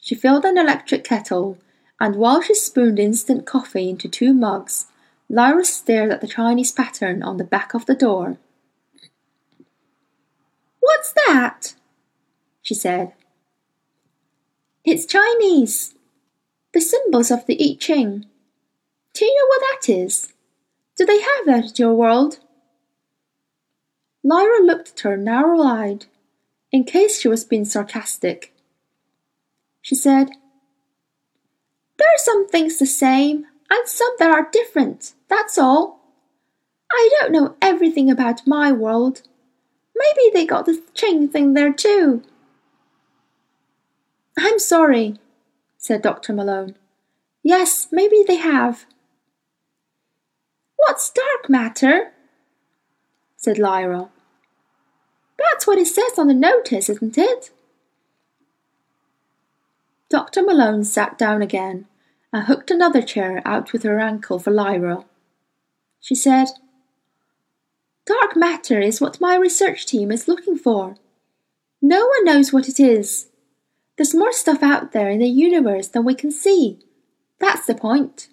She 0.00 0.14
filled 0.14 0.44
an 0.44 0.58
electric 0.58 1.04
kettle, 1.04 1.58
and 2.00 2.16
while 2.16 2.42
she 2.42 2.54
spooned 2.54 2.98
instant 2.98 3.46
coffee 3.46 3.88
into 3.88 4.08
two 4.08 4.34
mugs, 4.34 4.86
Lyra 5.28 5.64
stared 5.64 6.10
at 6.10 6.20
the 6.20 6.26
Chinese 6.26 6.72
pattern 6.72 7.22
on 7.22 7.38
the 7.38 7.44
back 7.44 7.74
of 7.74 7.86
the 7.86 7.94
door. 7.94 8.38
What's 10.80 11.12
that? 11.26 11.74
she 12.60 12.74
said. 12.74 13.12
It's 14.86 15.06
Chinese. 15.06 15.94
The 16.74 16.80
symbols 16.82 17.30
of 17.30 17.46
the 17.46 17.58
I 17.58 17.74
Ching. 17.80 18.26
Do 19.14 19.24
you 19.24 19.34
know 19.34 19.46
what 19.46 19.62
that 19.62 19.88
is? 19.90 20.34
Do 20.98 21.06
they 21.06 21.22
have 21.22 21.46
that 21.46 21.64
in 21.64 21.72
your 21.76 21.94
world? 21.94 22.38
Lyra 24.22 24.60
looked 24.62 24.90
at 24.90 25.00
her 25.00 25.16
narrow 25.16 25.62
eyed 25.62 26.04
in 26.70 26.84
case 26.84 27.18
she 27.18 27.28
was 27.28 27.44
being 27.46 27.64
sarcastic. 27.64 28.52
She 29.80 29.94
said, 29.94 30.28
There 31.96 32.08
are 32.14 32.18
some 32.18 32.46
things 32.46 32.78
the 32.78 32.84
same 32.84 33.46
and 33.70 33.88
some 33.88 34.12
that 34.18 34.30
are 34.30 34.50
different, 34.52 35.14
that's 35.28 35.56
all. 35.56 36.00
I 36.92 37.08
don't 37.18 37.32
know 37.32 37.56
everything 37.62 38.10
about 38.10 38.46
my 38.46 38.70
world. 38.70 39.22
Maybe 39.96 40.30
they 40.34 40.44
got 40.44 40.66
the 40.66 40.82
Ching 40.92 41.26
thing 41.28 41.54
there 41.54 41.72
too. 41.72 42.22
I'm 44.38 44.58
sorry, 44.58 45.16
said 45.78 46.02
Dr. 46.02 46.32
Malone. 46.32 46.76
Yes, 47.42 47.88
maybe 47.92 48.24
they 48.26 48.36
have. 48.36 48.86
What's 50.76 51.10
dark 51.10 51.48
matter? 51.48 52.12
said 53.36 53.58
Lyra. 53.58 54.08
That's 55.38 55.66
what 55.66 55.78
it 55.78 55.86
says 55.86 56.18
on 56.18 56.28
the 56.28 56.34
notice, 56.34 56.88
isn't 56.88 57.18
it? 57.18 57.50
Dr. 60.08 60.42
Malone 60.42 60.84
sat 60.84 61.18
down 61.18 61.42
again 61.42 61.86
and 62.32 62.44
hooked 62.44 62.70
another 62.70 63.02
chair 63.02 63.42
out 63.44 63.72
with 63.72 63.82
her 63.82 63.98
ankle 63.98 64.38
for 64.38 64.50
Lyra. 64.50 65.04
She 66.00 66.14
said, 66.14 66.48
Dark 68.06 68.36
matter 68.36 68.80
is 68.80 69.00
what 69.00 69.20
my 69.20 69.36
research 69.36 69.86
team 69.86 70.10
is 70.10 70.28
looking 70.28 70.56
for. 70.56 70.96
No 71.80 72.06
one 72.06 72.24
knows 72.24 72.52
what 72.52 72.68
it 72.68 72.78
is. 72.78 73.28
There's 73.96 74.14
more 74.14 74.32
stuff 74.32 74.62
out 74.62 74.92
there 74.92 75.08
in 75.08 75.20
the 75.20 75.28
universe 75.28 75.88
than 75.88 76.04
we 76.04 76.14
can 76.14 76.30
see. 76.30 76.80
That's 77.38 77.66
the 77.66 77.74
point. 77.74 78.28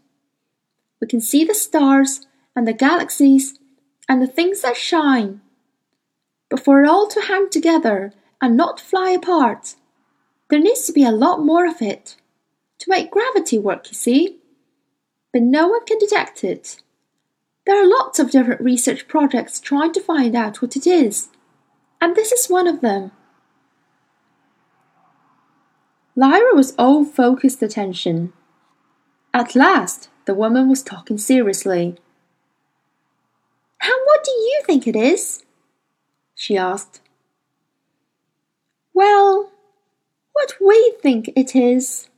We 0.99 1.07
can 1.07 1.21
see 1.21 1.43
the 1.43 1.53
stars 1.53 2.25
and 2.55 2.67
the 2.67 2.73
galaxies 2.73 3.59
and 4.07 4.21
the 4.21 4.27
things 4.27 4.61
that 4.61 4.75
shine. 4.75 5.41
But 6.49 6.63
for 6.63 6.83
it 6.83 6.87
all 6.87 7.07
to 7.07 7.21
hang 7.21 7.49
together 7.49 8.13
and 8.41 8.57
not 8.57 8.79
fly 8.79 9.11
apart, 9.11 9.75
there 10.49 10.59
needs 10.59 10.85
to 10.85 10.93
be 10.93 11.03
a 11.03 11.11
lot 11.11 11.45
more 11.45 11.65
of 11.65 11.81
it. 11.81 12.17
To 12.79 12.89
make 12.89 13.11
gravity 13.11 13.57
work, 13.57 13.87
you 13.89 13.93
see. 13.93 14.39
But 15.31 15.43
no 15.43 15.67
one 15.67 15.85
can 15.85 15.99
detect 15.99 16.43
it. 16.43 16.81
There 17.65 17.81
are 17.81 17.87
lots 17.87 18.17
of 18.17 18.31
different 18.31 18.61
research 18.61 19.07
projects 19.07 19.59
trying 19.59 19.93
to 19.93 20.01
find 20.01 20.35
out 20.35 20.61
what 20.61 20.75
it 20.75 20.87
is, 20.87 21.29
and 22.01 22.15
this 22.15 22.31
is 22.31 22.49
one 22.49 22.67
of 22.67 22.81
them. 22.81 23.11
Lyra 26.15 26.53
was 26.53 26.75
all 26.77 27.05
focused 27.05 27.63
attention. 27.63 28.33
At 29.33 29.55
last, 29.55 30.09
the 30.25 30.33
woman 30.33 30.67
was 30.67 30.83
talking 30.83 31.17
seriously. 31.17 31.95
And 33.81 33.99
what 34.05 34.23
do 34.23 34.31
you 34.31 34.61
think 34.65 34.87
it 34.87 34.95
is? 34.95 35.43
she 36.35 36.57
asked. 36.57 37.01
Well, 38.93 39.51
what 40.33 40.55
we 40.59 40.95
think 41.01 41.31
it 41.35 41.55
is, 41.55 42.09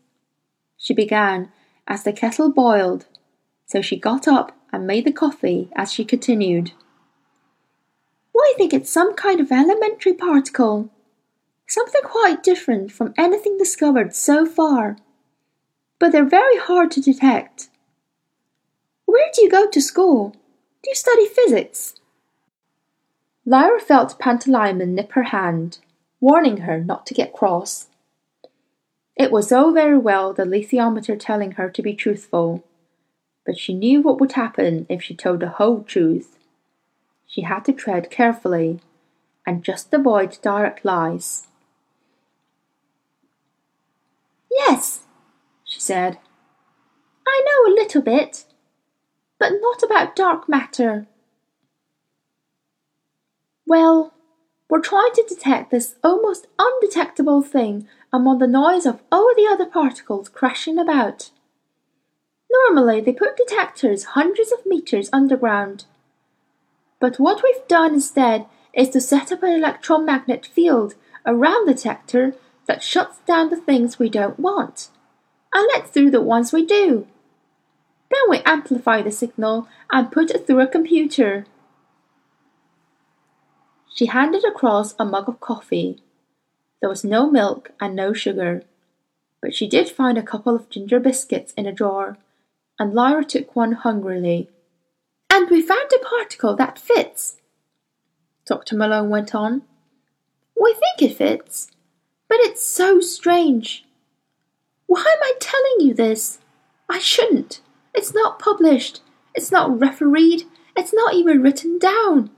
she 0.77 0.93
began 0.93 1.51
as 1.87 2.03
the 2.03 2.13
kettle 2.13 2.51
boiled, 2.51 3.05
so 3.65 3.81
she 3.81 3.99
got 3.99 4.27
up 4.27 4.57
and 4.71 4.87
made 4.87 5.05
the 5.05 5.11
coffee 5.11 5.69
as 5.75 5.91
she 5.93 6.03
continued. 6.03 6.71
We 8.33 8.53
think 8.57 8.73
it's 8.73 8.89
some 8.89 9.13
kind 9.13 9.39
of 9.39 9.51
elementary 9.51 10.13
particle, 10.13 10.89
something 11.67 12.01
quite 12.03 12.43
different 12.43 12.91
from 12.91 13.13
anything 13.17 13.57
discovered 13.57 14.15
so 14.15 14.45
far, 14.45 14.97
but 15.99 16.11
they're 16.11 16.25
very 16.25 16.57
hard 16.57 16.91
to 16.91 17.01
detect. 17.01 17.69
Where 19.05 19.29
do 19.33 19.41
you 19.41 19.49
go 19.49 19.69
to 19.69 19.81
school? 19.81 20.35
Do 20.83 20.89
you 20.89 20.95
study 20.95 21.27
physics? 21.27 21.95
Lyra 23.45 23.79
felt 23.79 24.19
Pantalaimon 24.19 24.89
nip 24.89 25.11
her 25.13 25.23
hand, 25.23 25.79
warning 26.19 26.57
her 26.57 26.79
not 26.79 27.05
to 27.07 27.13
get 27.13 27.33
cross. 27.33 27.87
It 29.15 29.31
was 29.31 29.51
all 29.51 29.71
very 29.71 29.97
well 29.97 30.33
the 30.33 30.43
alethiometer 30.43 31.19
telling 31.19 31.51
her 31.51 31.69
to 31.69 31.81
be 31.81 31.93
truthful, 31.93 32.63
but 33.45 33.57
she 33.57 33.73
knew 33.73 34.01
what 34.01 34.19
would 34.19 34.31
happen 34.31 34.85
if 34.89 35.03
she 35.03 35.15
told 35.15 35.41
the 35.41 35.49
whole 35.49 35.83
truth. 35.83 36.37
She 37.27 37.41
had 37.41 37.65
to 37.65 37.73
tread 37.73 38.09
carefully 38.09 38.79
and 39.45 39.63
just 39.63 39.93
avoid 39.93 40.37
direct 40.41 40.85
lies. 40.85 41.47
Yes, 44.53 45.03
she 45.63 45.79
said. 45.79 46.19
I 47.27 47.43
know 47.45 47.73
a 47.73 47.75
little 47.75 48.01
bit, 48.01 48.45
but 49.39 49.53
not 49.59 49.81
about 49.81 50.15
dark 50.15 50.47
matter. 50.47 51.07
Well, 53.65 54.13
we're 54.69 54.79
trying 54.79 55.13
to 55.13 55.25
detect 55.27 55.71
this 55.71 55.95
almost 56.03 56.47
undetectable 56.59 57.41
thing 57.41 57.87
among 58.11 58.39
the 58.39 58.47
noise 58.47 58.85
of 58.85 59.01
all 59.11 59.33
the 59.35 59.47
other 59.49 59.65
particles 59.65 60.29
crashing 60.29 60.77
about. 60.77 61.31
Normally, 62.51 63.01
they 63.01 63.13
put 63.13 63.35
detectors 63.35 64.03
hundreds 64.03 64.51
of 64.51 64.65
meters 64.65 65.09
underground. 65.11 65.85
But 66.99 67.19
what 67.19 67.43
we've 67.43 67.67
done 67.67 67.95
instead 67.95 68.45
is 68.73 68.89
to 68.89 69.01
set 69.01 69.31
up 69.31 69.43
an 69.43 69.49
electromagnet 69.49 70.45
field 70.45 70.95
around 71.25 71.67
the 71.67 71.73
detector 71.73 72.35
that 72.65 72.83
shuts 72.83 73.19
down 73.27 73.49
the 73.49 73.57
things 73.57 73.99
we 73.99 74.09
don't 74.09 74.39
want 74.39 74.89
and 75.53 75.67
lets 75.73 75.91
through 75.91 76.11
the 76.11 76.21
ones 76.21 76.51
we 76.51 76.65
do. 76.65 77.07
Then 78.09 78.21
we 78.29 78.39
amplify 78.39 79.01
the 79.01 79.11
signal 79.11 79.67
and 79.91 80.11
put 80.11 80.31
it 80.31 80.45
through 80.45 80.61
a 80.61 80.67
computer. 80.67 81.45
She 83.93 84.07
handed 84.07 84.43
across 84.43 84.95
a 84.97 85.05
mug 85.05 85.29
of 85.29 85.39
coffee. 85.39 86.01
There 86.79 86.89
was 86.89 87.03
no 87.03 87.29
milk 87.29 87.71
and 87.79 87.95
no 87.95 88.13
sugar, 88.13 88.63
but 89.41 89.55
she 89.55 89.67
did 89.67 89.89
find 89.89 90.17
a 90.17 90.23
couple 90.23 90.55
of 90.55 90.69
ginger 90.69 90.99
biscuits 90.99 91.53
in 91.53 91.65
a 91.65 91.71
drawer, 91.71 92.17
and 92.79 92.93
Lyra 92.93 93.23
took 93.23 93.55
one 93.55 93.73
hungrily. 93.73 94.49
And 95.29 95.49
we 95.49 95.61
found 95.61 95.91
a 95.93 96.03
particle 96.03 96.55
that 96.55 96.77
fits, 96.77 97.37
Dr. 98.45 98.75
Malone 98.75 99.09
went 99.09 99.33
on. 99.33 99.63
We 100.59 100.73
think 100.73 101.11
it 101.11 101.17
fits, 101.17 101.69
but 102.33 102.39
it's 102.47 102.65
so 102.65 102.99
strange. 102.99 103.85
Why 104.87 105.01
am 105.01 105.21
I 105.21 105.33
telling 105.39 105.87
you 105.87 105.93
this? 105.93 106.39
I 106.89 106.97
shouldn't. 106.97 107.61
It's 107.93 108.11
not 108.11 108.39
published. 108.39 109.01
It's 109.35 109.51
not 109.51 109.79
refereed. 109.79 110.45
It's 110.75 110.95
not 110.95 111.13
even 111.13 111.43
written 111.43 111.77
down. 111.77 112.31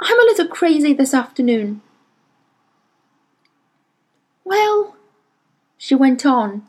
I'm 0.00 0.20
a 0.20 0.22
little 0.22 0.46
crazy 0.46 0.94
this 0.94 1.12
afternoon. 1.12 1.82
Well, 4.44 4.94
she 5.76 5.96
went 5.96 6.24
on, 6.24 6.62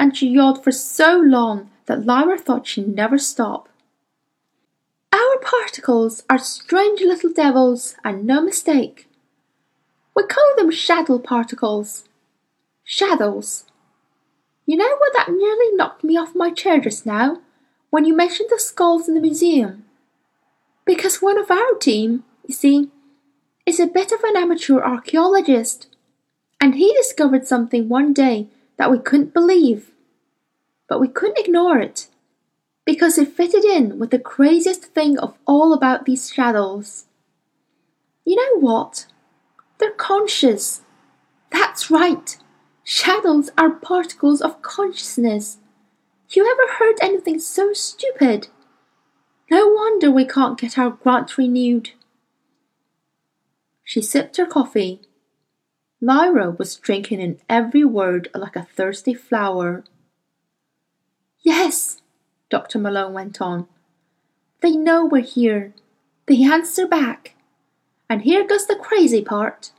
and 0.00 0.16
she 0.16 0.26
yawned 0.28 0.64
for 0.64 0.72
so 0.72 1.20
long 1.20 1.70
that 1.86 2.04
Lyra 2.04 2.36
thought 2.36 2.66
she'd 2.66 2.88
never 2.88 3.18
stop. 3.18 3.68
Our 5.12 5.38
particles 5.40 6.24
are 6.28 6.38
strange 6.40 7.00
little 7.00 7.32
devils, 7.32 7.94
and 8.04 8.26
no 8.26 8.42
mistake. 8.42 9.06
We 10.16 10.24
call 10.24 10.56
them 10.56 10.72
shadow 10.72 11.20
particles. 11.20 12.02
Shadows. 12.90 13.64
You 14.64 14.78
know 14.78 14.96
what 14.96 15.12
that 15.14 15.28
nearly 15.30 15.76
knocked 15.76 16.02
me 16.02 16.16
off 16.16 16.34
my 16.34 16.50
chair 16.50 16.80
just 16.80 17.04
now, 17.04 17.42
when 17.90 18.06
you 18.06 18.16
mentioned 18.16 18.48
the 18.50 18.58
skulls 18.58 19.06
in 19.08 19.14
the 19.14 19.20
museum? 19.20 19.84
Because 20.86 21.20
one 21.20 21.36
of 21.36 21.50
our 21.50 21.74
team 21.78 22.24
you 22.48 22.54
see, 22.54 22.90
is 23.66 23.78
a 23.78 23.86
bit 23.86 24.10
of 24.10 24.24
an 24.24 24.36
amateur 24.36 24.80
archaeologist, 24.80 25.94
and 26.60 26.74
he 26.74 26.92
discovered 26.94 27.46
something 27.46 27.88
one 27.88 28.14
day 28.14 28.48
that 28.78 28.90
we 28.90 28.98
couldn't 28.98 29.34
believe. 29.34 29.90
But 30.88 30.98
we 30.98 31.08
couldn't 31.08 31.38
ignore 31.38 31.78
it, 31.78 32.08
because 32.86 33.18
it 33.18 33.36
fitted 33.36 33.64
in 33.64 33.98
with 33.98 34.10
the 34.10 34.18
craziest 34.18 34.86
thing 34.86 35.18
of 35.18 35.36
all 35.46 35.74
about 35.74 36.06
these 36.06 36.32
shadows. 36.32 37.04
You 38.24 38.36
know 38.36 38.60
what? 38.60 39.06
They're 39.76 39.90
conscious. 39.90 40.80
That's 41.52 41.90
right. 41.90 42.38
Shadows 42.90 43.50
are 43.58 43.68
particles 43.68 44.40
of 44.40 44.62
consciousness. 44.62 45.58
You 46.30 46.50
ever 46.50 46.78
heard 46.78 46.96
anything 47.02 47.38
so 47.38 47.74
stupid? 47.74 48.48
No 49.50 49.68
wonder 49.68 50.10
we 50.10 50.24
can't 50.24 50.58
get 50.58 50.78
our 50.78 50.92
grant 50.92 51.36
renewed. 51.36 51.90
She 53.84 54.00
sipped 54.00 54.38
her 54.38 54.46
coffee. 54.46 55.02
Lyra 56.00 56.52
was 56.52 56.76
drinking 56.76 57.20
in 57.20 57.38
every 57.46 57.84
word 57.84 58.30
like 58.34 58.56
a 58.56 58.64
thirsty 58.74 59.12
flower. 59.12 59.84
Yes, 61.40 62.00
Dr. 62.48 62.78
Malone 62.78 63.12
went 63.12 63.42
on. 63.42 63.68
They 64.62 64.76
know 64.76 65.04
we're 65.04 65.20
here. 65.20 65.74
They 66.24 66.42
answer 66.42 66.86
back. 66.86 67.34
And 68.08 68.22
here 68.22 68.46
goes 68.46 68.66
the 68.66 68.76
crazy 68.76 69.20
part. 69.20 69.72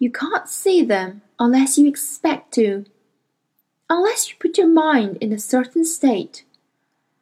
You 0.00 0.10
can't 0.10 0.48
see 0.48 0.82
them 0.82 1.22
unless 1.42 1.76
you 1.76 1.88
expect 1.88 2.54
to. 2.54 2.84
Unless 3.90 4.30
you 4.30 4.36
put 4.38 4.56
your 4.56 4.68
mind 4.68 5.18
in 5.20 5.32
a 5.32 5.38
certain 5.38 5.84
state. 5.84 6.44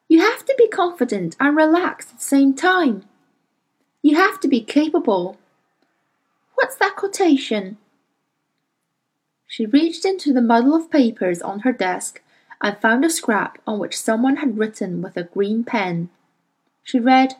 You 0.08 0.20
have 0.20 0.44
to 0.44 0.54
be 0.58 0.68
confident 0.68 1.36
and 1.40 1.56
relaxed 1.56 2.10
at 2.10 2.18
the 2.18 2.24
same 2.24 2.54
time. 2.54 3.04
You 4.02 4.16
have 4.16 4.38
to 4.40 4.48
be 4.48 4.60
capable 4.60 5.38
What's 6.60 6.76
that 6.76 6.94
quotation? 6.94 7.78
She 9.46 9.64
reached 9.64 10.04
into 10.04 10.34
the 10.34 10.42
muddle 10.42 10.74
of 10.74 10.90
papers 10.90 11.40
on 11.40 11.60
her 11.60 11.72
desk 11.72 12.20
and 12.60 12.76
found 12.76 13.02
a 13.02 13.08
scrap 13.08 13.58
on 13.66 13.78
which 13.78 13.98
someone 13.98 14.36
had 14.36 14.58
written 14.58 15.00
with 15.00 15.16
a 15.16 15.24
green 15.24 15.64
pen. 15.64 16.10
She 16.82 17.00
read, 17.00 17.36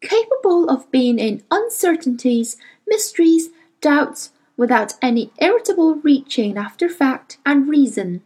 Capable 0.00 0.70
of 0.70 0.88
being 0.92 1.18
in 1.18 1.42
uncertainties, 1.50 2.56
mysteries, 2.86 3.48
doubts, 3.80 4.30
without 4.56 4.94
any 5.02 5.30
irritable 5.38 5.96
reaching 5.96 6.56
after 6.56 6.88
fact 6.88 7.38
and 7.44 7.68
reason. 7.68 8.22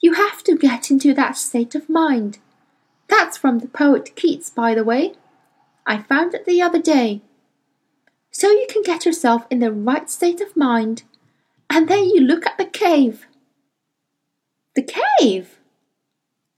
You 0.00 0.14
have 0.14 0.42
to 0.44 0.56
get 0.56 0.90
into 0.90 1.14
that 1.14 1.36
state 1.36 1.74
of 1.74 1.88
mind. 1.88 2.38
That's 3.08 3.36
from 3.36 3.58
the 3.58 3.68
poet 3.68 4.16
Keats, 4.16 4.50
by 4.50 4.74
the 4.74 4.84
way. 4.84 5.14
I 5.86 5.98
found 5.98 6.34
it 6.34 6.44
the 6.44 6.62
other 6.62 6.80
day. 6.80 7.20
So 8.30 8.50
you 8.50 8.66
can 8.68 8.82
get 8.82 9.04
yourself 9.04 9.46
in 9.50 9.58
the 9.58 9.72
right 9.72 10.08
state 10.08 10.40
of 10.40 10.56
mind, 10.56 11.02
and 11.68 11.88
then 11.88 12.04
you 12.04 12.20
look 12.20 12.46
at 12.46 12.56
the 12.58 12.64
cave. 12.64 13.26
The 14.74 14.88
cave? 15.20 15.58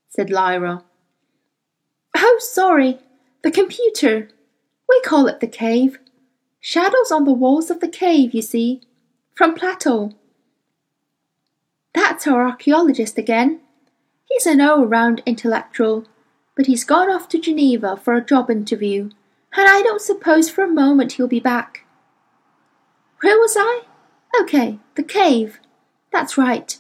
said 0.09 0.31
Lyra. 0.31 0.85
Oh, 2.17 2.39
sorry, 2.41 3.01
the 3.43 3.51
computer. 3.51 4.29
We 4.89 5.01
call 5.01 5.27
it 5.27 5.41
the 5.41 5.49
cave. 5.49 5.99
Shadows 6.67 7.13
on 7.13 7.27
the 7.27 7.33
walls 7.35 7.71
of 7.71 7.81
the 7.81 7.89
cave, 7.89 8.33
you 8.33 8.41
see, 8.41 8.81
from 9.35 9.55
Plato. 9.55 10.13
That's 11.93 12.27
our 12.27 12.47
archaeologist 12.47 13.19
again. 13.19 13.61
He's 14.31 14.47
an 14.47 14.63
all 14.63 14.87
round 14.87 15.23
intellectual, 15.27 16.07
but 16.57 16.65
he's 16.65 16.83
gone 16.83 17.11
off 17.11 17.29
to 17.29 17.39
Geneva 17.39 17.99
for 17.99 18.15
a 18.15 18.25
job 18.25 18.51
interview, 18.51 19.11
and 19.55 19.69
I 19.69 19.83
don't 19.83 20.01
suppose 20.01 20.49
for 20.49 20.65
a 20.65 20.67
moment 20.67 21.13
he'll 21.13 21.29
be 21.29 21.39
back. 21.39 21.85
Where 23.21 23.39
was 23.39 23.59
I? 23.59 23.83
Okay, 24.41 24.79
the 24.95 25.03
cave. 25.03 25.61
That's 26.13 26.39
right. 26.39 26.79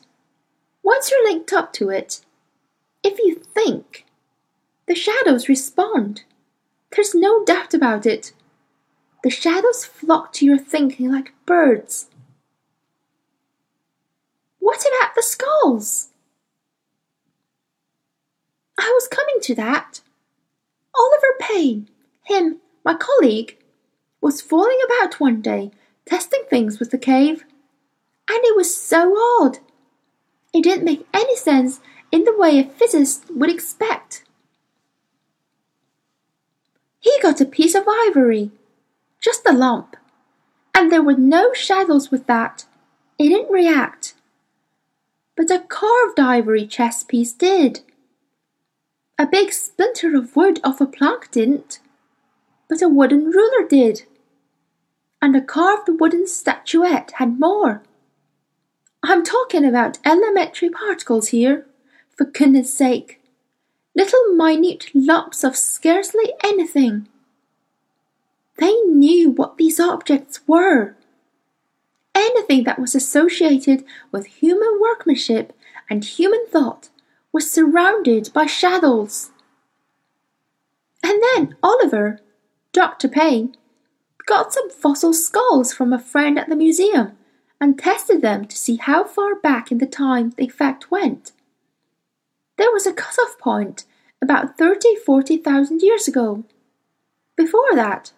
Once 0.83 1.11
you're 1.11 1.29
linked 1.29 1.53
up 1.53 1.75
to 1.75 1.91
it, 1.91 2.23
if 3.03 3.19
you 3.19 3.35
think, 3.35 4.07
the 4.87 4.95
shadows 4.95 5.47
respond. 5.47 6.23
There's 6.91 7.15
no 7.15 7.45
doubt 7.45 7.75
about 7.75 8.07
it. 8.07 8.33
The 9.25 9.31
shadows 9.31 9.87
flock 9.87 10.35
to 10.35 10.45
your 10.45 10.59
thinking 10.59 11.11
like 11.11 11.33
birds. 11.47 12.09
What 14.59 14.81
about 14.81 15.15
the 15.15 15.23
skulls? 15.23 16.11
I 18.79 18.93
was 18.95 19.09
coming 19.09 19.37
to 19.41 19.55
that. 19.55 20.03
Oliver 20.95 21.39
Payne, 21.41 21.89
him, 22.25 22.61
my 22.85 22.93
colleague, 22.93 23.57
was 24.21 24.43
fooling 24.43 24.79
about 24.85 25.19
one 25.19 25.41
day, 25.41 25.71
testing 26.05 26.43
things 26.51 26.79
with 26.79 26.91
the 26.91 26.99
cave. 26.99 27.47
And 28.29 28.41
it 28.45 28.55
was 28.55 28.77
so 28.77 29.15
odd. 29.41 29.57
It 30.53 30.65
didn't 30.65 30.85
make 30.85 31.07
any 31.15 31.37
sense 31.37 31.81
in 32.13 32.25
the 32.25 32.37
way 32.37 32.59
a 32.59 32.65
physicist 32.65 33.25
would 33.31 33.51
expect. 33.51 34.23
He 37.01 37.19
got 37.23 37.41
a 37.41 37.47
piece 37.47 37.75
of 37.75 37.89
ivory, 37.89 38.51
just 39.25 39.47
a 39.47 39.53
lump, 39.53 39.97
and 40.75 40.93
there 40.93 41.03
were 41.03 41.17
no 41.17 41.55
shadows 41.55 42.11
with 42.11 42.27
that. 42.27 42.67
It 43.19 43.31
didn't 43.31 43.51
react. 43.51 44.13
But 45.35 45.51
a 45.51 45.61
carved 45.61 46.21
ivory 46.21 46.67
chess 46.67 47.03
piece 47.03 47.33
did. 47.33 47.81
A 49.19 49.27
big 49.27 49.51
splinter 49.55 50.15
of 50.15 50.37
wood 50.37 50.61
off 50.63 50.79
a 50.83 50.87
plank 50.87 51.31
didn't, 51.31 51.81
but 52.69 52.83
a 52.83 52.89
wooden 52.89 53.31
ruler 53.31 53.67
did. 53.67 54.03
And 55.23 55.35
a 55.35 55.41
carved 55.41 55.89
wooden 55.89 56.27
statuette 56.27 57.13
had 57.17 57.41
more. 57.41 57.83
I'm 59.03 59.25
talking 59.25 59.65
about 59.65 60.01
elementary 60.05 60.69
particles 60.69 61.29
here, 61.29 61.67
for 62.15 62.27
goodness 62.27 62.75
sake. 62.75 63.23
Little 63.97 64.35
minute 64.35 64.91
lumps 64.93 65.45
of 65.45 65.57
scarcely 65.57 66.35
anything. 66.43 67.09
They 68.59 68.73
knew 68.83 69.31
what 69.31 69.57
these 69.57 69.81
objects 69.81 70.41
were. 70.47 70.97
Anything 72.15 72.65
that 72.65 72.79
was 72.79 72.95
associated 72.95 73.85
with 74.13 74.27
human 74.27 74.79
workmanship 74.81 75.53
and 75.91 76.05
human 76.05 76.47
thought 76.47 76.89
was 77.33 77.51
surrounded 77.51 78.31
by 78.33 78.47
shadows. 78.47 79.31
And 81.03 81.21
then 81.23 81.57
Oliver, 81.63 82.21
Dr. 82.73 83.09
Payne, 83.09 83.57
got 84.27 84.53
some 84.53 84.71
fossil 84.71 85.13
skulls 85.13 85.75
from 85.75 85.93
a 85.93 85.99
friend 85.99 86.39
at 86.39 86.49
the 86.49 86.57
museum 86.57 87.17
and 87.61 87.79
tested 87.79 88.23
them 88.23 88.45
to 88.47 88.57
see 88.57 88.77
how 88.77 89.05
far 89.05 89.35
back 89.35 89.71
in 89.71 89.79
the 89.79 89.87
time 89.87 90.31
the 90.37 90.45
effect 90.45 90.91
went. 90.91 91.33
There 92.57 92.71
was 92.73 92.87
a 92.87 92.93
cut-off 92.93 93.39
point 93.39 93.85
about 94.23 94.57
thirty, 94.57 94.95
forty 94.95 95.37
thousand 95.37 95.83
years 95.83 96.07
ago. 96.09 96.45
Before 97.37 97.75
that, 97.75 98.13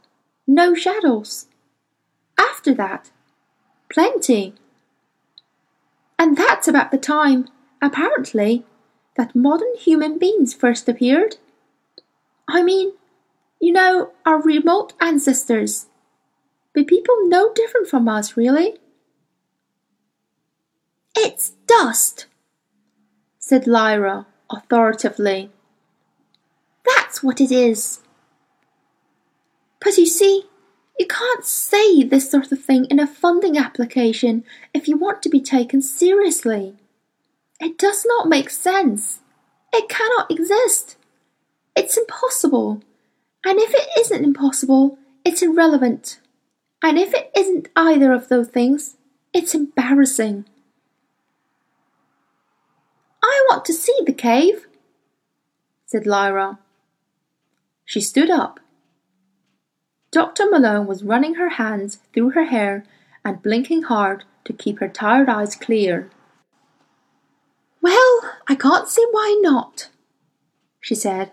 no 0.47 0.75
shadows. 0.75 1.47
After 2.39 2.75
that, 2.75 3.11
plenty. 3.89 4.55
And 6.19 6.37
that's 6.37 6.69
about 6.69 6.91
the 6.91 6.99
time, 6.99 7.49
apparently, 7.83 8.65
that 9.17 9.35
modern 9.35 9.75
human 9.79 10.19
beings 10.19 10.55
first 10.55 10.89
appeared? 10.89 11.37
I 12.49 12.63
mean, 12.63 12.93
you 13.61 13.73
know, 13.73 14.13
our 14.25 14.41
remote 14.41 14.93
ancestors. 15.01 15.87
But 16.75 16.87
people 16.87 17.17
no 17.29 17.53
different 17.53 17.89
from 17.89 18.09
us, 18.09 18.37
really. 18.37 18.79
It's 21.17 21.53
dust, 21.67 22.27
said 23.39 23.67
Lyra 23.67 24.27
authoritatively. 24.51 25.51
That's 26.85 27.23
what 27.23 27.41
it 27.41 27.51
is. 27.51 28.01
But 29.87 29.99
you 29.99 30.07
see, 30.07 30.42
you 30.99 31.07
can't 31.07 31.44
say 31.44 32.03
this 32.03 32.29
sort 32.29 32.51
of 32.51 32.61
thing 32.61 32.87
in 32.87 32.99
a 32.99 33.07
funding 33.07 33.57
application 33.57 34.42
if 34.75 34.88
you 34.88 34.96
want 34.96 35.22
to 35.22 35.29
be 35.29 35.40
taken 35.40 35.81
seriously. 35.81 36.75
It 37.61 37.79
does 37.79 38.05
not 38.05 38.29
make 38.29 38.51
sense. 38.51 39.20
It 39.72 39.88
cannot 39.88 40.29
exist. 40.29 40.96
It's 41.77 41.96
impossible. 41.96 42.83
And 43.44 43.61
if 43.61 43.72
it 43.72 43.87
isn't 44.01 44.25
impossible, 44.25 44.99
it's 45.25 45.40
irrelevant. 45.40 46.18
And 46.83 46.99
if 46.99 47.14
it 47.14 47.31
isn't 47.37 47.68
either 47.77 48.12
of 48.12 48.29
those 48.29 48.49
things, 48.49 48.96
it's 49.33 49.55
embarrassing. 49.55 50.46
I 53.22 53.46
want 53.49 53.64
to 53.66 53.72
see 53.72 53.96
the 54.05 54.12
cave, 54.12 54.66
said 55.85 56.09
Lyra. 56.09 56.59
She 57.85 58.01
stood 58.01 58.31
up. 58.31 58.59
Dr. 60.17 60.49
Malone 60.49 60.87
was 60.87 61.05
running 61.05 61.35
her 61.35 61.51
hands 61.51 61.99
through 62.15 62.31
her 62.31 62.47
hair 62.47 62.85
and 63.23 63.43
blinking 63.43 63.83
hard 63.83 64.25
to 64.47 64.55
keep 64.55 64.79
her 64.79 64.89
tired 64.89 65.29
eyes 65.29 65.55
clear. 65.55 66.09
Well, 67.83 68.23
I 68.49 68.55
can't 68.55 68.89
see 68.89 69.07
why 69.11 69.39
not, 69.43 69.91
she 70.81 70.95
said. 70.95 71.33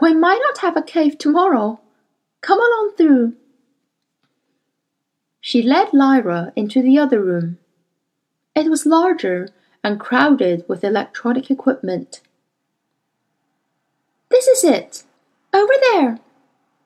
We 0.00 0.14
might 0.14 0.40
not 0.40 0.62
have 0.62 0.74
a 0.74 0.82
cave 0.82 1.18
tomorrow. 1.18 1.80
Come 2.40 2.60
along 2.60 2.92
through. 2.96 3.34
She 5.42 5.60
led 5.60 5.92
Lyra 5.92 6.50
into 6.56 6.80
the 6.80 6.98
other 6.98 7.22
room. 7.22 7.58
It 8.54 8.70
was 8.70 8.86
larger 8.86 9.50
and 9.82 10.00
crowded 10.00 10.64
with 10.66 10.82
electronic 10.82 11.50
equipment. 11.50 12.22
This 14.30 14.46
is 14.46 14.64
it, 14.64 15.02
over 15.52 15.74
there, 15.92 16.20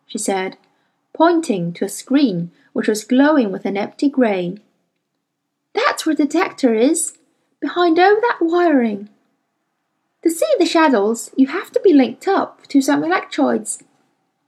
she 0.08 0.18
said, 0.18 0.56
pointing 1.12 1.72
to 1.74 1.84
a 1.84 1.88
screen 1.88 2.50
which 2.72 2.88
was 2.88 3.04
glowing 3.04 3.52
with 3.52 3.64
an 3.64 3.76
empty 3.76 4.08
grey. 4.08 4.56
That's 5.74 6.04
where 6.04 6.16
the 6.16 6.24
detector 6.24 6.74
is 6.74 7.18
behind 7.60 7.98
all 7.98 8.16
that 8.20 8.38
wiring. 8.40 9.10
To 10.22 10.30
see 10.30 10.52
the 10.58 10.66
shadows, 10.66 11.30
you 11.36 11.46
have 11.48 11.70
to 11.72 11.80
be 11.80 11.92
linked 11.92 12.26
up 12.26 12.66
to 12.68 12.80
some 12.80 13.04
electrodes, 13.04 13.82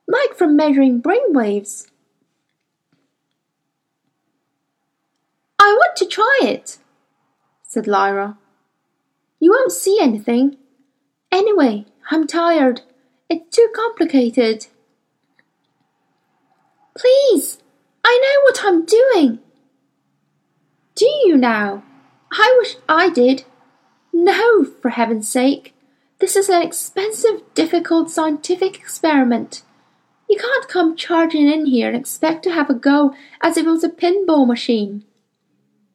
like 0.08 0.34
from 0.34 0.56
measuring 0.56 1.00
brain 1.00 1.32
waves. 1.32 1.86
I 5.58 5.72
want 5.72 5.96
to 5.96 6.06
try 6.06 6.40
it, 6.42 6.78
said 7.62 7.86
Lyra. 7.86 8.38
You 9.38 9.50
won't 9.50 9.72
see 9.72 9.98
anything. 10.00 10.56
Anyway, 11.30 11.86
I'm 12.10 12.26
tired. 12.26 12.82
It's 13.28 13.56
too 13.56 13.68
complicated. 13.74 14.66
Please, 17.00 17.58
I 18.04 18.18
know 18.22 18.42
what 18.42 18.60
I'm 18.62 18.84
doing. 18.84 19.38
Do 20.94 21.06
you 21.24 21.38
now? 21.38 21.82
I 22.30 22.54
wish 22.58 22.76
I 22.90 23.08
did. 23.08 23.44
No, 24.12 24.64
for 24.64 24.90
heaven's 24.90 25.26
sake. 25.26 25.72
This 26.18 26.36
is 26.36 26.50
an 26.50 26.60
expensive, 26.60 27.40
difficult 27.54 28.10
scientific 28.10 28.76
experiment. 28.76 29.62
You 30.28 30.36
can't 30.36 30.68
come 30.68 30.94
charging 30.94 31.48
in 31.48 31.64
here 31.64 31.88
and 31.88 31.96
expect 31.96 32.42
to 32.42 32.52
have 32.52 32.68
a 32.68 32.74
go 32.74 33.14
as 33.40 33.56
if 33.56 33.64
it 33.64 33.70
was 33.70 33.84
a 33.84 33.88
pinball 33.88 34.46
machine. 34.46 35.04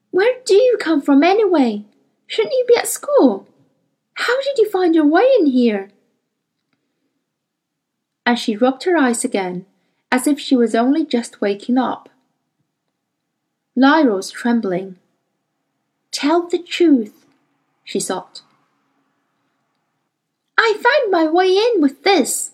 Where 0.10 0.38
do 0.44 0.56
you 0.56 0.78
come 0.80 1.04
from 1.04 1.22
anyway? 1.22 1.84
Shouldn't 2.26 2.54
you 2.54 2.66
be 2.68 2.78
at 2.78 2.88
school? 2.88 3.48
How 4.16 4.42
did 4.42 4.58
you 4.58 4.68
find 4.72 4.96
your 4.96 5.06
way 5.06 5.28
in 5.38 5.46
here? 5.46 5.90
And 8.26 8.40
she 8.40 8.58
rubbed 8.58 8.86
her 8.86 8.98
eyes 8.98 9.24
again, 9.24 9.68
as 10.12 10.28
if 10.28 10.40
she 10.40 10.56
was 10.56 10.76
only 10.76 11.06
just 11.06 11.42
waking 11.42 11.78
up. 11.78 12.10
Lyra 13.76 14.16
was 14.16 14.32
trembling. 14.32 14.98
Tell 16.12 16.48
the 16.48 16.60
truth, 16.60 17.26
she 17.84 18.00
sobbed. 18.00 18.42
I 20.58 20.74
found 20.74 21.12
my 21.12 21.28
way 21.28 21.50
in 21.58 21.82
with 21.82 22.04
this, 22.04 22.52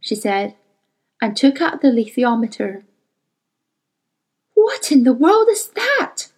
she 0.00 0.16
said, 0.16 0.54
and 1.20 1.36
took 1.36 1.60
out 1.60 1.80
the 1.80 1.88
alethiometer. 1.88 2.82
What 4.54 4.90
in 4.90 5.04
the 5.04 5.12
world 5.12 5.48
is 5.48 5.68
that? 5.68 6.28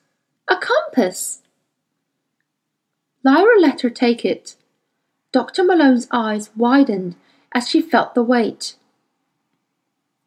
A 0.48 0.56
compass? 0.56 1.40
Lyra 3.24 3.58
let 3.58 3.80
her 3.80 3.90
take 3.90 4.24
it. 4.24 4.56
Dr. 5.32 5.64
Malone's 5.64 6.06
eyes 6.10 6.50
widened 6.54 7.16
as 7.52 7.68
she 7.68 7.80
felt 7.80 8.14
the 8.14 8.22
weight. 8.22 8.76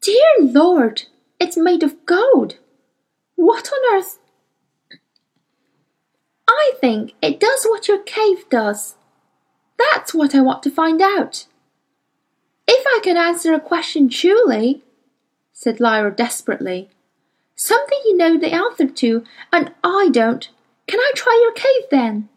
Dear 0.00 0.34
Lord, 0.40 1.04
it's 1.40 1.56
made 1.56 1.82
of 1.82 2.06
gold. 2.06 2.56
What 3.34 3.70
on 3.72 3.96
earth? 3.96 4.18
I 6.48 6.72
think 6.80 7.14
it 7.20 7.40
does 7.40 7.64
what 7.64 7.88
your 7.88 7.98
cave 7.98 8.48
does. 8.48 8.96
That's 9.76 10.14
what 10.14 10.34
I 10.34 10.40
want 10.40 10.62
to 10.64 10.70
find 10.70 11.00
out. 11.00 11.46
If 12.66 12.84
I 12.86 13.00
can 13.02 13.16
answer 13.16 13.52
a 13.52 13.60
question 13.60 14.08
truly, 14.08 14.82
said 15.52 15.80
Lyra 15.80 16.14
desperately, 16.14 16.90
something 17.54 17.98
you 18.04 18.16
know 18.16 18.38
the 18.38 18.52
answer 18.52 18.88
to 18.88 19.24
and 19.52 19.72
I 19.82 20.10
don't, 20.12 20.48
can 20.86 21.00
I 21.00 21.12
try 21.14 21.38
your 21.42 21.52
cave 21.52 21.88
then? 21.90 22.28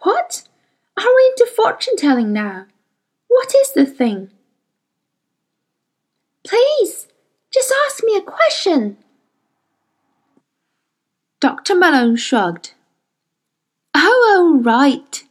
What? 0.00 0.48
Are 0.96 1.14
we 1.16 1.32
into 1.36 1.50
fortune 1.54 1.96
telling 1.96 2.32
now? 2.32 2.66
What 3.28 3.54
is 3.54 3.72
the 3.72 3.86
thing? 3.86 4.30
Please, 6.46 7.08
just 7.52 7.72
ask 7.86 8.02
me 8.04 8.16
a 8.16 8.20
question. 8.20 8.98
Dr. 11.40 11.74
Malone 11.74 12.16
shrugged. 12.16 12.72
Oh, 13.94 14.34
all 14.36 14.60
right, 14.62 15.24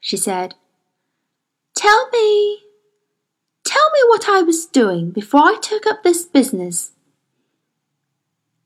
she 0.00 0.16
said. 0.16 0.54
Tell 1.76 2.08
me, 2.10 2.60
tell 3.64 3.90
me 3.92 4.00
what 4.08 4.28
I 4.28 4.42
was 4.42 4.66
doing 4.66 5.10
before 5.10 5.42
I 5.42 5.58
took 5.60 5.86
up 5.86 6.02
this 6.02 6.24
business. 6.24 6.92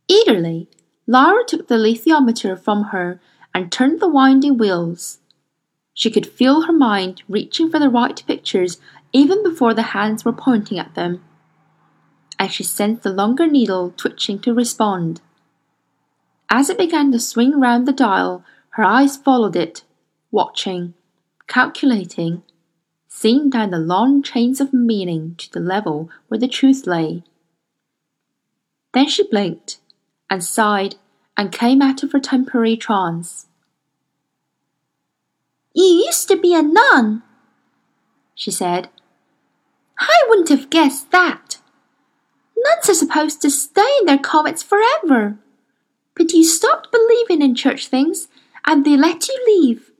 Eagerly, 0.08 0.68
Lyra 1.06 1.44
took 1.46 1.68
the 1.68 1.76
alethiometer 1.76 2.58
from 2.58 2.84
her 2.84 3.20
and 3.54 3.70
turned 3.70 4.00
the 4.00 4.08
winding 4.08 4.56
wheels. 4.56 5.18
She 5.94 6.10
could 6.10 6.26
feel 6.26 6.62
her 6.62 6.72
mind 6.72 7.22
reaching 7.28 7.70
for 7.70 7.78
the 7.78 7.90
right 7.90 8.22
pictures 8.26 8.78
even 9.12 9.42
before 9.42 9.74
the 9.74 9.92
hands 9.94 10.24
were 10.24 10.32
pointing 10.32 10.78
at 10.78 10.94
them. 10.94 11.22
And 12.42 12.50
she 12.50 12.64
sensed 12.64 13.04
the 13.04 13.12
longer 13.12 13.46
needle 13.46 13.94
twitching 13.96 14.40
to 14.40 14.52
respond. 14.52 15.20
As 16.50 16.68
it 16.68 16.76
began 16.76 17.12
to 17.12 17.20
swing 17.20 17.60
round 17.60 17.86
the 17.86 17.92
dial, 17.92 18.44
her 18.70 18.82
eyes 18.82 19.16
followed 19.16 19.54
it, 19.54 19.84
watching, 20.32 20.94
calculating, 21.46 22.42
seeing 23.06 23.48
down 23.48 23.70
the 23.70 23.78
long 23.78 24.24
chains 24.24 24.60
of 24.60 24.72
meaning 24.72 25.36
to 25.36 25.52
the 25.52 25.60
level 25.60 26.10
where 26.26 26.40
the 26.40 26.48
truth 26.48 26.84
lay. 26.84 27.22
Then 28.92 29.06
she 29.06 29.22
blinked 29.22 29.78
and 30.28 30.42
sighed 30.42 30.96
and 31.36 31.52
came 31.52 31.80
out 31.80 32.02
of 32.02 32.10
her 32.10 32.18
temporary 32.18 32.76
trance. 32.76 33.46
You 35.72 35.84
used 35.84 36.26
to 36.26 36.36
be 36.36 36.56
a 36.56 36.62
nun, 36.62 37.22
she 38.34 38.50
said. 38.50 38.88
I 39.96 40.24
wouldn't 40.28 40.48
have 40.48 40.70
guessed 40.70 41.12
that. 41.12 41.58
Nuns 42.62 42.88
are 42.88 42.94
supposed 42.94 43.42
to 43.42 43.50
stay 43.50 43.88
in 44.00 44.06
their 44.06 44.18
convents 44.18 44.62
forever. 44.62 45.38
But 46.14 46.32
you 46.32 46.44
stopped 46.44 46.92
believing 46.92 47.42
in 47.42 47.54
church 47.54 47.88
things 47.88 48.28
and 48.66 48.84
they 48.84 48.96
let 48.96 49.28
you 49.28 49.44
leave. 49.46 49.90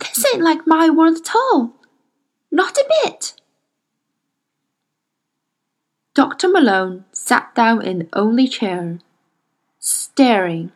This 0.00 0.24
ain't 0.32 0.42
like 0.42 0.66
my 0.66 0.90
world 0.90 1.18
at 1.18 1.34
all. 1.34 1.74
Not 2.50 2.76
a 2.76 2.84
bit. 3.04 3.34
Dr. 6.14 6.48
Malone 6.48 7.04
sat 7.12 7.54
down 7.54 7.82
in 7.82 8.00
the 8.00 8.08
only 8.12 8.46
chair, 8.46 8.98
staring 9.78 10.72